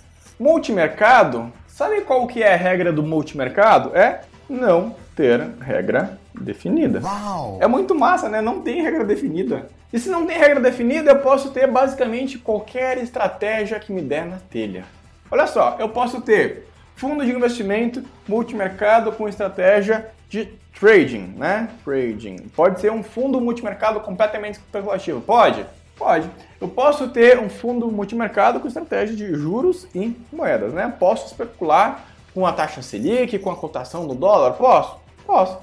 multimercado, 0.41 1.53
sabe 1.69 2.01
qual 2.01 2.27
que 2.27 2.43
é 2.43 2.55
a 2.55 2.57
regra 2.57 2.91
do 2.91 3.03
multimercado? 3.03 3.95
É 3.95 4.23
não 4.49 4.97
ter 5.15 5.39
regra 5.61 6.19
definida. 6.35 7.03
Uau. 7.03 7.59
É 7.61 7.67
muito 7.67 7.95
massa, 7.95 8.31
né? 8.31 8.41
Não 8.41 8.63
tem 8.63 8.81
regra 8.81 9.05
definida. 9.05 9.69
E 9.93 9.99
se 9.99 10.09
não 10.09 10.25
tem 10.25 10.39
regra 10.39 10.61
definida, 10.61 11.11
eu 11.11 11.19
posso 11.19 11.51
ter 11.51 11.71
basicamente 11.71 12.39
qualquer 12.39 12.97
estratégia 12.97 13.79
que 13.79 13.93
me 13.93 14.01
der 14.01 14.25
na 14.25 14.39
telha. 14.39 14.87
Olha 15.31 15.47
só, 15.47 15.77
eu 15.79 15.91
posso 15.91 16.23
ter 16.23 16.72
fundo 16.97 17.25
de 17.25 17.33
investimento 17.33 18.03
multimercado 18.27 19.13
com 19.13 19.29
estratégia 19.29 20.11
de 20.29 20.47
trading, 20.79 21.35
né? 21.37 21.69
Trading. 21.85 22.37
Pode 22.55 22.81
ser 22.81 22.91
um 22.91 23.03
fundo 23.03 23.41
multimercado 23.41 24.01
completamente 24.01 24.55
especulativo. 24.55 25.21
Pode? 25.21 25.67
Pode. 25.97 26.29
Eu 26.61 26.69
posso 26.69 27.09
ter 27.09 27.39
um 27.39 27.49
fundo 27.49 27.91
multimercado 27.91 28.59
com 28.61 28.67
estratégia 28.67 29.15
de 29.15 29.35
juros 29.35 29.87
e 29.95 30.17
moedas, 30.33 30.73
né? 30.73 30.93
Posso 30.99 31.27
especular 31.27 32.07
com 32.35 32.47
a 32.47 32.53
taxa 32.53 32.83
Selic, 32.83 33.39
com 33.39 33.51
a 33.51 33.57
cotação 33.57 34.07
do 34.07 34.15
dólar? 34.15 34.53
Posso? 34.55 34.97
Posso. 35.27 35.59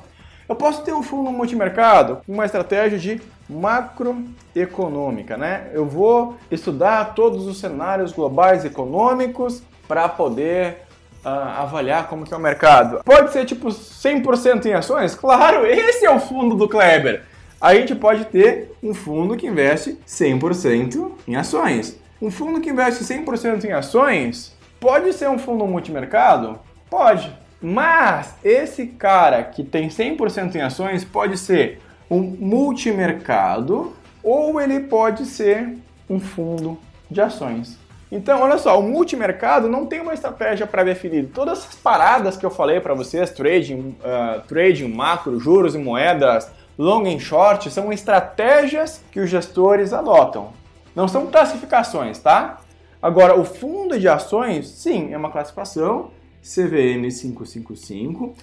Eu 0.47 0.55
posso 0.55 0.81
ter 0.83 0.93
um 0.93 1.03
fundo 1.03 1.31
multimercado 1.31 2.21
com 2.25 2.33
uma 2.33 2.45
estratégia 2.45 2.97
de 2.97 3.21
macroeconômica, 3.49 5.35
né? 5.35 5.69
Eu 5.73 5.85
vou 5.85 6.37
estudar 6.49 7.13
todos 7.13 7.47
os 7.47 7.59
cenários 7.59 8.11
globais 8.11 8.63
econômicos 8.63 9.63
para 9.87 10.07
poder 10.07 10.85
avaliar 11.23 12.07
como 12.07 12.25
que 12.25 12.33
é 12.33 12.37
o 12.37 12.39
mercado. 12.39 13.01
Pode 13.03 13.31
ser 13.31 13.45
tipo 13.45 13.67
100% 13.67 14.65
em 14.65 14.73
ações? 14.73 15.15
Claro, 15.15 15.65
esse 15.65 16.05
é 16.05 16.11
o 16.11 16.19
fundo 16.19 16.55
do 16.55 16.67
Kleber. 16.67 17.23
A 17.59 17.75
gente 17.75 17.93
pode 17.93 18.25
ter 18.25 18.71
um 18.81 18.93
fundo 18.93 19.35
que 19.35 19.47
investe 19.47 19.97
100% 20.07 21.11
em 21.27 21.35
ações. 21.35 21.99
Um 22.21 22.31
fundo 22.31 22.61
que 22.61 22.69
investe 22.69 23.03
100% 23.03 23.65
em 23.65 23.71
ações 23.71 24.55
pode 24.79 25.11
ser 25.13 25.29
um 25.29 25.37
fundo 25.37 25.65
multimercado? 25.65 26.59
Pode. 26.89 27.31
Mas 27.61 28.35
esse 28.43 28.87
cara 28.87 29.43
que 29.43 29.63
tem 29.63 29.89
100% 29.89 30.55
em 30.55 30.61
ações 30.61 31.03
pode 31.03 31.37
ser 31.37 31.81
um 32.09 32.21
multimercado 32.21 33.93
ou 34.23 34.59
ele 34.59 34.81
pode 34.81 35.25
ser 35.25 35.77
um 36.09 36.19
fundo 36.19 36.77
de 37.09 37.21
ações. 37.21 37.78
Então, 38.11 38.41
olha 38.41 38.57
só, 38.57 38.79
o 38.79 38.83
multimercado 38.83 39.69
não 39.69 39.85
tem 39.85 40.01
uma 40.01 40.13
estratégia 40.13 40.65
pré-definida. 40.65 41.29
Todas 41.33 41.59
essas 41.59 41.75
paradas 41.75 42.35
que 42.35 42.45
eu 42.45 42.49
falei 42.49 42.79
para 42.79 42.95
vocês, 42.95 43.29
trading, 43.29 43.95
uh, 43.99 44.41
trading, 44.47 44.87
macro, 44.87 45.39
juros 45.39 45.75
e 45.75 45.77
moedas, 45.77 46.51
long 46.77 47.05
e 47.05 47.19
short, 47.19 47.69
são 47.69 47.93
estratégias 47.93 49.03
que 49.11 49.19
os 49.19 49.29
gestores 49.29 49.93
adotam. 49.93 50.51
Não 50.95 51.07
são 51.07 51.27
classificações, 51.27 52.17
tá? 52.17 52.61
Agora, 53.01 53.39
o 53.39 53.45
fundo 53.45 53.97
de 53.99 54.07
ações, 54.07 54.67
sim, 54.67 55.13
é 55.13 55.17
uma 55.17 55.29
classificação 55.29 56.11
CVM 56.41 57.07
555. 57.09 58.33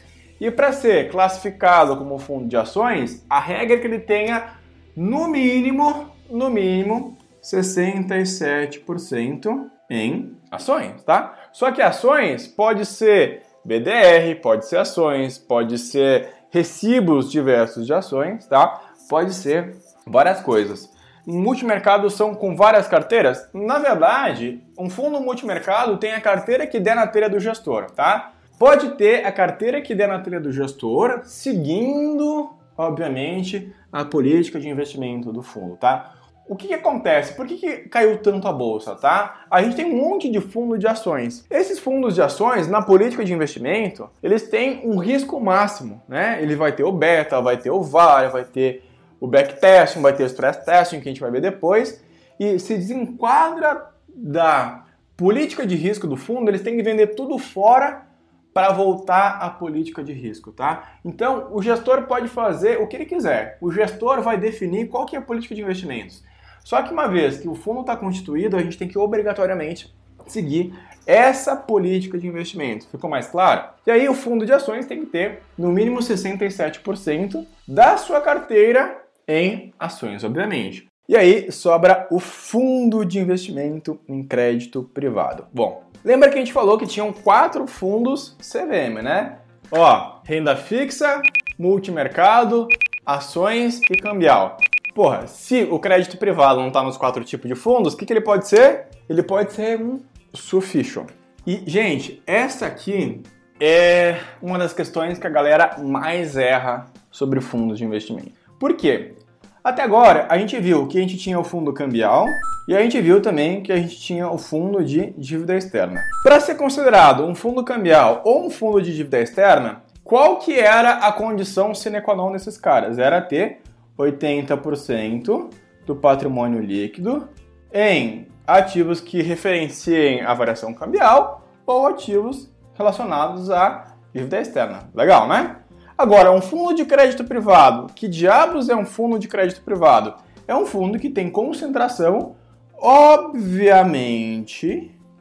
E 0.41 0.51
para 0.51 0.73
ser 0.73 1.11
classificado 1.11 1.97
como 1.97 2.19
fundo 2.19 2.47
de 2.47 2.57
ações, 2.57 3.25
a 3.29 3.41
regra 3.41 3.77
é 3.77 3.81
que 3.81 3.87
ele 3.87 3.99
tenha 3.99 4.55
no 4.95 5.29
mínimo, 5.29 6.11
no 6.31 6.49
mínimo, 6.51 7.17
67% 7.47 9.71
em 9.89 10.37
ações, 10.51 11.01
tá? 11.05 11.33
Só 11.53 11.71
que 11.71 11.81
ações 11.81 12.49
pode 12.49 12.85
ser 12.85 13.43
BDR, 13.65 14.35
pode 14.43 14.67
ser 14.67 14.79
ações, 14.79 15.39
pode 15.39 15.79
ser 15.79 16.29
recibos 16.51 17.31
diversos 17.31 17.87
de 17.87 17.95
ações, 17.95 18.45
tá? 18.47 18.81
Pode 19.09 19.33
ser 19.33 19.77
várias 20.05 20.41
coisas. 20.41 20.93
Multimercados 21.25 22.15
são 22.15 22.35
com 22.35 22.57
várias 22.57 22.89
carteiras? 22.89 23.49
Na 23.53 23.79
verdade, 23.79 24.61
um 24.79 24.91
fundo 24.91 25.21
multimercado 25.21 25.99
tem 25.99 26.15
a 26.15 26.21
carteira 26.21 26.67
que 26.67 26.81
der 26.81 26.97
na 26.97 27.07
telha 27.07 27.29
do 27.29 27.39
gestor, 27.39 27.93
tá? 27.93 28.33
Pode 28.59 28.97
ter 28.97 29.25
a 29.25 29.31
carteira 29.31 29.81
que 29.81 29.95
der 29.95 30.09
na 30.09 30.19
telha 30.19 30.41
do 30.41 30.51
gestor, 30.51 31.21
seguindo, 31.25 32.51
obviamente, 32.77 33.73
a 33.93 34.05
política 34.05 34.59
de 34.59 34.69
investimento 34.69 35.33
do 35.33 35.43
fundo, 35.43 35.77
tá? 35.77 36.16
O 36.49 36.55
que, 36.55 36.69
que, 36.69 36.75
acontece? 36.75 37.35
Por 37.35 37.45
que, 37.47 37.57
que 37.57 37.77
caiu 37.89 38.19
tanto 38.19 38.47
a 38.47 38.53
bolsa, 38.53 38.95
tá? 38.95 39.47
A 39.51 39.63
gente 39.63 39.75
tem 39.75 39.85
um 39.85 39.97
monte 39.97 40.31
de 40.31 40.41
fundo 40.41 40.79
de 40.79 40.87
ações. 40.87 41.45
Esses 41.51 41.79
fundos 41.79 42.15
de 42.15 42.23
ações, 42.23 42.69
na 42.69 42.81
política 42.81 43.25
de 43.25 43.33
investimento, 43.33 44.09
eles 44.23 44.49
têm 44.49 44.81
um 44.85 44.99
risco 44.99 45.41
máximo, 45.41 46.01
né? 46.09 46.39
Ele 46.41 46.55
vai 46.55 46.71
ter 46.71 46.85
o 46.85 46.93
beta, 46.93 47.41
vai 47.41 47.57
ter 47.57 47.71
o 47.71 47.83
VAR, 47.83 48.31
vai 48.31 48.45
ter 48.45 48.85
o 49.21 49.27
backtesting, 49.27 50.01
vai 50.01 50.15
ter 50.15 50.23
o 50.23 50.27
stress 50.27 50.65
testing, 50.65 51.01
que 51.01 51.09
a 51.09 51.13
gente 51.13 51.21
vai 51.21 51.31
ver 51.31 51.41
depois, 51.41 52.01
e 52.39 52.59
se 52.61 52.75
desenquadra 52.75 53.91
da 54.09 54.85
política 55.17 55.67
de 55.67 55.75
risco 55.75 56.07
do 56.07 56.17
fundo, 56.17 56.51
eles 56.51 56.63
têm 56.63 56.77
que 56.77 56.83
vender 56.83 57.09
tudo 57.09 57.39
fora 57.39 58.07
para 58.53 58.73
voltar 58.73 59.39
à 59.41 59.51
política 59.51 60.03
de 60.03 60.13
risco, 60.13 60.53
tá? 60.53 60.99
Então, 61.05 61.49
o 61.53 61.61
gestor 61.61 62.03
pode 62.05 62.29
fazer 62.29 62.81
o 62.81 62.87
que 62.87 62.97
ele 62.97 63.05
quiser. 63.05 63.59
O 63.61 63.71
gestor 63.71 64.23
vai 64.23 64.39
definir 64.39 64.89
qual 64.89 65.05
que 65.05 65.15
é 65.15 65.19
a 65.19 65.23
política 65.23 65.55
de 65.55 65.61
investimentos. 65.61 66.25
Só 66.67 66.83
que 66.83 66.93
uma 66.93 67.07
vez 67.07 67.39
que 67.39 67.49
o 67.49 67.55
fundo 67.55 67.83
está 67.83 67.97
constituído, 67.97 68.57
a 68.57 68.61
gente 68.61 68.77
tem 68.77 68.89
que 68.89 68.99
obrigatoriamente 68.99 69.95
seguir 70.27 70.75
essa 71.07 71.55
política 71.55 72.19
de 72.19 72.27
investimento. 72.27 72.89
Ficou 72.89 73.09
mais 73.09 73.29
claro? 73.29 73.69
E 73.87 73.91
aí 73.93 74.09
o 74.09 74.15
fundo 74.15 74.45
de 74.45 74.53
ações 74.53 74.85
tem 74.85 74.99
que 74.99 75.07
ter 75.07 75.43
no 75.57 75.71
mínimo 75.71 76.01
67% 76.01 77.47
da 77.69 77.97
sua 77.97 78.21
carteira 78.21 79.01
em 79.29 79.73
ações, 79.79 80.25
obviamente. 80.25 80.89
E 81.09 81.17
aí 81.17 81.53
sobra 81.53 82.09
o 82.11 82.19
fundo 82.19 83.05
de 83.05 83.21
investimento 83.21 84.01
em 84.09 84.25
crédito 84.25 84.91
privado. 84.93 85.47
Bom, 85.53 85.85
lembra 86.05 86.31
que 86.31 86.35
a 86.35 86.39
gente 86.39 86.53
falou 86.53 86.77
que 86.77 86.85
tinham 86.85 87.13
quatro 87.13 87.65
fundos 87.69 88.37
CVM, 88.41 89.05
né? 89.05 89.39
Ó, 89.71 90.21
renda 90.25 90.57
fixa, 90.57 91.23
multimercado, 91.57 92.67
ações 93.07 93.81
e 93.89 93.97
cambial. 93.97 94.57
Porra, 94.97 95.27
se 95.27 95.69
o 95.71 95.79
crédito 95.79 96.17
privado 96.17 96.59
não 96.59 96.69
está 96.69 96.83
nos 96.83 96.97
quatro 96.97 97.23
tipos 97.23 97.47
de 97.47 97.55
fundos, 97.55 97.93
o 97.93 97.97
que, 97.99 98.07
que 98.07 98.15
ele 98.15 98.23
pode 98.23 98.49
ser? 98.49 98.87
Ele 99.07 99.23
pode 99.23 99.53
ser 99.53 99.79
um 99.79 100.01
sufficient. 100.33 101.09
E, 101.47 101.63
gente, 101.67 102.23
essa 102.27 102.65
aqui 102.65 103.21
é 103.61 104.17
uma 104.41 104.59
das 104.59 104.73
questões 104.73 105.19
que 105.19 105.27
a 105.27 105.31
galera 105.31 105.77
mais 105.83 106.35
erra 106.35 106.87
sobre 107.11 107.43
fundos 107.43 107.77
de 107.77 107.85
investimento. 107.85 108.33
Por 108.59 108.73
quê? 108.73 109.17
Até 109.63 109.83
agora, 109.83 110.29
a 110.31 110.39
gente 110.39 110.59
viu 110.59 110.87
que 110.87 110.97
a 110.97 111.03
gente 111.03 111.19
tinha 111.19 111.39
o 111.39 111.45
fundo 111.45 111.75
cambial 111.75 112.25
e 112.67 112.75
a 112.75 112.81
gente 112.81 112.99
viu 112.99 113.21
também 113.21 113.63
que 113.63 113.73
a 113.73 113.77
gente 113.77 114.01
tinha 114.01 114.31
o 114.31 114.39
fundo 114.39 114.83
de 114.83 115.13
dívida 115.19 115.59
externa. 115.59 116.03
Para 116.23 116.41
ser 116.41 116.55
considerado 116.55 117.23
um 117.23 117.35
fundo 117.35 117.63
cambial 117.63 118.23
ou 118.25 118.47
um 118.47 118.49
fundo 118.49 118.81
de 118.81 118.97
dívida 118.97 119.21
externa, 119.21 119.83
qual 120.03 120.39
que 120.39 120.59
era 120.59 121.07
a 121.07 121.13
condição 121.13 121.75
sine 121.75 122.01
qua 122.01 122.17
non 122.17 122.33
desses 122.33 122.57
caras? 122.57 122.99
Era 122.99 123.21
ter 123.21 123.61
80% 123.99 125.51
do 125.85 125.97
patrimônio 125.97 126.61
líquido 126.61 127.29
em 127.73 128.29
ativos 128.47 129.01
que 129.01 129.23
referenciem 129.23 130.23
a 130.23 130.33
variação 130.35 130.73
cambial 130.75 131.49
ou 131.67 131.87
ativos 131.87 132.51
relacionados 132.75 133.51
à 133.51 133.97
dívida 134.15 134.41
externa. 134.41 134.91
Legal, 134.95 135.27
né? 135.29 135.57
Agora, 135.99 136.31
um 136.31 136.43
fundo 136.43 136.75
de 136.75 136.85
crédito 136.85 137.25
privado, 137.25 137.93
que 137.95 138.07
diabos 138.07 138.69
é 138.69 138.77
um 138.77 138.85
fundo 138.85 139.19
de 139.19 139.27
crédito 139.29 139.63
privado? 139.63 140.15
É 140.47 140.55
um 140.55 140.67
fundo 140.67 140.99
que 140.99 141.09
tem 141.09 141.31
concentração, 141.31 142.37
obviamente, 142.79 144.15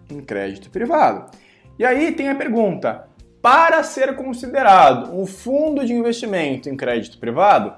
em 0.10 0.20
crédito 0.22 0.70
privado. 0.70 1.32
E 1.80 1.86
aí 1.86 2.12
tem 2.12 2.30
a 2.30 2.36
pergunta: 2.36 3.08
para 3.42 3.82
ser 3.84 4.16
considerado 4.16 5.18
um 5.18 5.26
fundo 5.26 5.86
de 5.86 5.94
investimento 5.94 6.70
em 6.70 6.76
crédito 6.76 7.18
privado, 7.18 7.74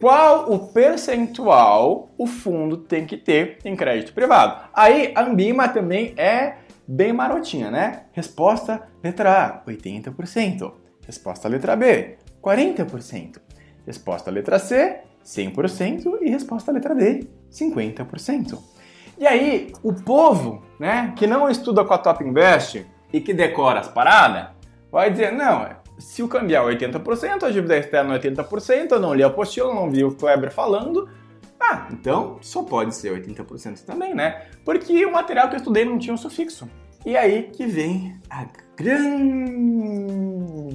qual 0.00 0.50
o 0.50 0.68
percentual 0.68 2.08
o 2.16 2.26
fundo 2.26 2.78
tem 2.78 3.04
que 3.06 3.16
ter 3.16 3.58
em 3.64 3.76
crédito 3.76 4.14
privado. 4.14 4.68
Aí 4.72 5.12
a 5.14 5.22
Ambima 5.22 5.68
também 5.68 6.14
é 6.16 6.56
bem 6.88 7.12
marotinha, 7.12 7.70
né? 7.70 8.04
Resposta 8.12 8.88
letra 9.02 9.46
A, 9.46 9.70
80%. 9.70 10.72
Resposta 11.06 11.48
letra 11.48 11.76
B, 11.76 12.16
40%. 12.42 13.40
Resposta 13.86 14.30
letra 14.30 14.58
C, 14.58 15.00
100% 15.24 16.18
e 16.22 16.30
resposta 16.30 16.72
letra 16.72 16.94
D, 16.94 17.28
50%. 17.50 18.58
E 19.18 19.26
aí, 19.26 19.72
o 19.82 19.92
povo, 19.92 20.62
né, 20.78 21.12
que 21.14 21.26
não 21.26 21.50
estuda 21.50 21.84
com 21.84 21.92
a 21.92 21.98
Top 21.98 22.24
Invest 22.24 22.86
e 23.12 23.20
que 23.20 23.34
decora 23.34 23.80
as 23.80 23.88
paradas, 23.88 24.48
vai 24.90 25.10
dizer, 25.10 25.32
não, 25.32 25.66
se 26.00 26.22
o 26.22 26.28
cambial 26.28 26.70
é 26.70 26.74
80%, 26.74 27.44
a 27.44 27.50
dívida 27.50 27.76
externa 27.76 28.14
é 28.14 28.18
80%, 28.18 28.92
eu 28.92 29.00
não 29.00 29.14
li 29.14 29.22
a 29.22 29.28
apostila, 29.28 29.72
não 29.74 29.90
vi 29.90 30.02
o 30.02 30.12
Kleber 30.12 30.50
falando, 30.50 31.08
ah, 31.60 31.88
então 31.92 32.38
só 32.40 32.62
pode 32.62 32.94
ser 32.94 33.12
80% 33.12 33.84
também, 33.84 34.14
né? 34.14 34.46
Porque 34.64 35.04
o 35.04 35.12
material 35.12 35.48
que 35.48 35.56
eu 35.56 35.58
estudei 35.58 35.84
não 35.84 35.98
tinha 35.98 36.14
um 36.14 36.16
sufixo. 36.16 36.68
E 37.04 37.16
aí 37.16 37.44
que 37.44 37.66
vem 37.66 38.18
a 38.28 38.46
grande 38.76 39.12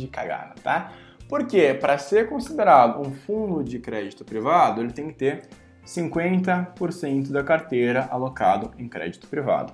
cagada, 0.08 0.56
tá? 0.64 0.92
Porque 1.28 1.74
para 1.74 1.98
ser 1.98 2.30
considerado 2.30 3.02
um 3.02 3.12
fundo 3.12 3.64
de 3.64 3.80
crédito 3.80 4.24
privado, 4.24 4.82
ele 4.82 4.94
tem 4.94 5.08
que 5.08 5.16
ter 5.16 5.42
50% 5.86 7.32
da 7.32 7.44
carteira 7.44 8.08
alocado 8.12 8.72
em 8.78 8.88
crédito 8.88 9.28
privado. 9.28 9.74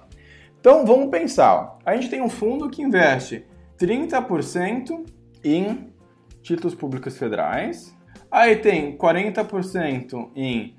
Então 0.59 0.85
vamos 0.85 1.09
pensar, 1.09 1.53
ó. 1.55 1.77
a 1.85 1.95
gente 1.95 2.09
tem 2.09 2.21
um 2.21 2.29
fundo 2.29 2.69
que 2.69 2.81
investe 2.81 3.45
30% 3.79 5.05
em 5.43 5.91
títulos 6.41 6.75
públicos 6.75 7.17
federais, 7.17 7.95
aí 8.29 8.55
tem 8.55 8.97
40% 8.97 10.29
em 10.35 10.75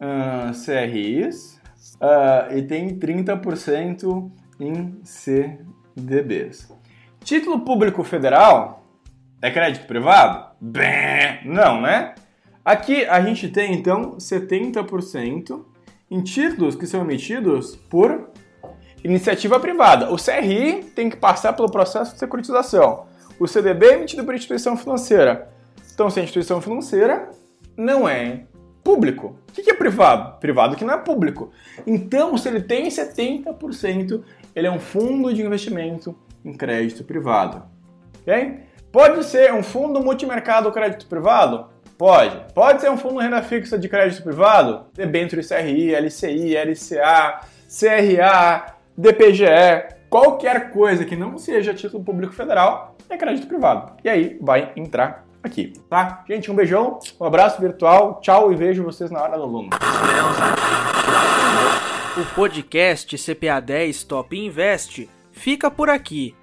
uh, 0.00 0.52
CRIs 0.64 1.60
uh, 1.96 2.56
e 2.56 2.62
tem 2.62 2.98
30% 2.98 4.30
em 4.60 4.98
CDBs. 5.04 6.72
Título 7.22 7.60
público 7.60 8.02
federal 8.04 8.84
é 9.42 9.50
crédito 9.50 9.86
privado? 9.86 10.54
Bem, 10.60 11.40
não, 11.44 11.80
né? 11.80 12.14
Aqui 12.64 13.04
a 13.04 13.20
gente 13.20 13.48
tem 13.48 13.74
então 13.74 14.16
70% 14.16 15.64
em 16.10 16.20
títulos 16.22 16.74
que 16.74 16.86
são 16.86 17.02
emitidos 17.02 17.76
por 17.76 18.30
iniciativa 19.04 19.60
privada. 19.60 20.12
O 20.12 20.16
CRI 20.16 20.82
tem 20.94 21.08
que 21.08 21.16
passar 21.16 21.52
pelo 21.52 21.70
processo 21.70 22.12
de 22.14 22.18
securitização. 22.18 23.06
O 23.38 23.46
CDB 23.46 23.86
é 23.86 23.94
emitido 23.94 24.24
por 24.24 24.34
instituição 24.34 24.76
financeira. 24.76 25.50
Então, 25.92 26.10
se 26.10 26.20
a 26.20 26.22
instituição 26.22 26.60
financeira 26.60 27.30
não 27.76 28.08
é 28.08 28.44
público. 28.82 29.36
O 29.48 29.52
que 29.52 29.70
é 29.70 29.74
privado? 29.74 30.38
Privado 30.38 30.76
que 30.76 30.84
não 30.84 30.94
é 30.94 30.98
público. 30.98 31.50
Então, 31.86 32.36
se 32.38 32.48
ele 32.48 32.60
tem 32.60 32.86
70%, 32.86 34.22
ele 34.54 34.66
é 34.66 34.70
um 34.70 34.78
fundo 34.78 35.34
de 35.34 35.42
investimento 35.42 36.16
em 36.44 36.52
crédito 36.52 37.02
privado. 37.02 37.64
Ok? 38.22 38.60
Pode 38.92 39.24
ser 39.24 39.52
um 39.52 39.62
fundo 39.62 40.00
multimercado 40.00 40.70
crédito 40.70 41.06
privado? 41.06 41.66
Pode. 41.98 42.52
Pode 42.54 42.80
ser 42.80 42.90
um 42.90 42.96
fundo 42.96 43.18
renda 43.18 43.42
fixa 43.42 43.78
de 43.78 43.88
crédito 43.88 44.22
privado? 44.22 44.86
Debênture 44.94 45.42
CRI, 45.46 45.94
LCI, 45.94 46.54
LCA, 46.56 47.40
CRA, 47.68 48.76
DPGE, 48.96 49.95
qualquer 50.08 50.70
coisa 50.70 51.04
que 51.04 51.16
não 51.16 51.38
seja 51.38 51.74
título 51.74 52.04
público 52.04 52.32
federal 52.32 52.96
é 53.08 53.16
crédito 53.16 53.46
privado. 53.46 53.92
E 54.04 54.08
aí 54.08 54.38
vai 54.40 54.72
entrar 54.76 55.26
aqui, 55.42 55.72
tá? 55.88 56.24
Gente, 56.28 56.50
um 56.50 56.54
beijão, 56.54 56.98
um 57.20 57.24
abraço 57.24 57.60
virtual, 57.60 58.20
tchau 58.20 58.52
e 58.52 58.56
vejo 58.56 58.82
vocês 58.82 59.10
na 59.10 59.22
hora 59.22 59.36
do 59.36 59.44
aluno. 59.44 59.70
O 62.16 62.34
podcast 62.34 63.16
CPA 63.18 63.60
10 63.60 64.04
Top 64.04 64.36
Invest 64.36 65.08
fica 65.30 65.70
por 65.70 65.90
aqui, 65.90 66.34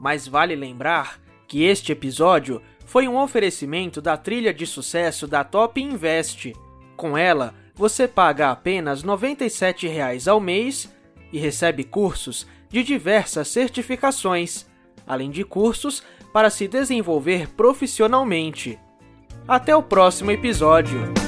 mas 0.00 0.26
vale 0.26 0.56
lembrar 0.56 1.20
que 1.46 1.64
este 1.64 1.92
episódio 1.92 2.62
foi 2.86 3.06
um 3.06 3.18
oferecimento 3.18 4.00
da 4.00 4.16
trilha 4.16 4.52
de 4.52 4.66
sucesso 4.66 5.26
da 5.26 5.44
Top 5.44 5.80
Invest. 5.80 6.54
Com 6.96 7.16
ela, 7.16 7.54
você 7.74 8.08
paga 8.08 8.50
apenas 8.50 9.02
R$ 9.02 9.08
97,00 9.08 10.26
ao 10.26 10.40
mês 10.40 10.92
e 11.32 11.38
recebe 11.38 11.84
cursos 11.84 12.46
de 12.70 12.82
diversas 12.82 13.48
certificações, 13.48 14.66
além 15.06 15.30
de 15.30 15.44
cursos 15.44 16.02
para 16.32 16.50
se 16.50 16.68
desenvolver 16.68 17.48
profissionalmente. 17.48 18.78
Até 19.46 19.74
o 19.74 19.82
próximo 19.82 20.30
episódio! 20.30 21.27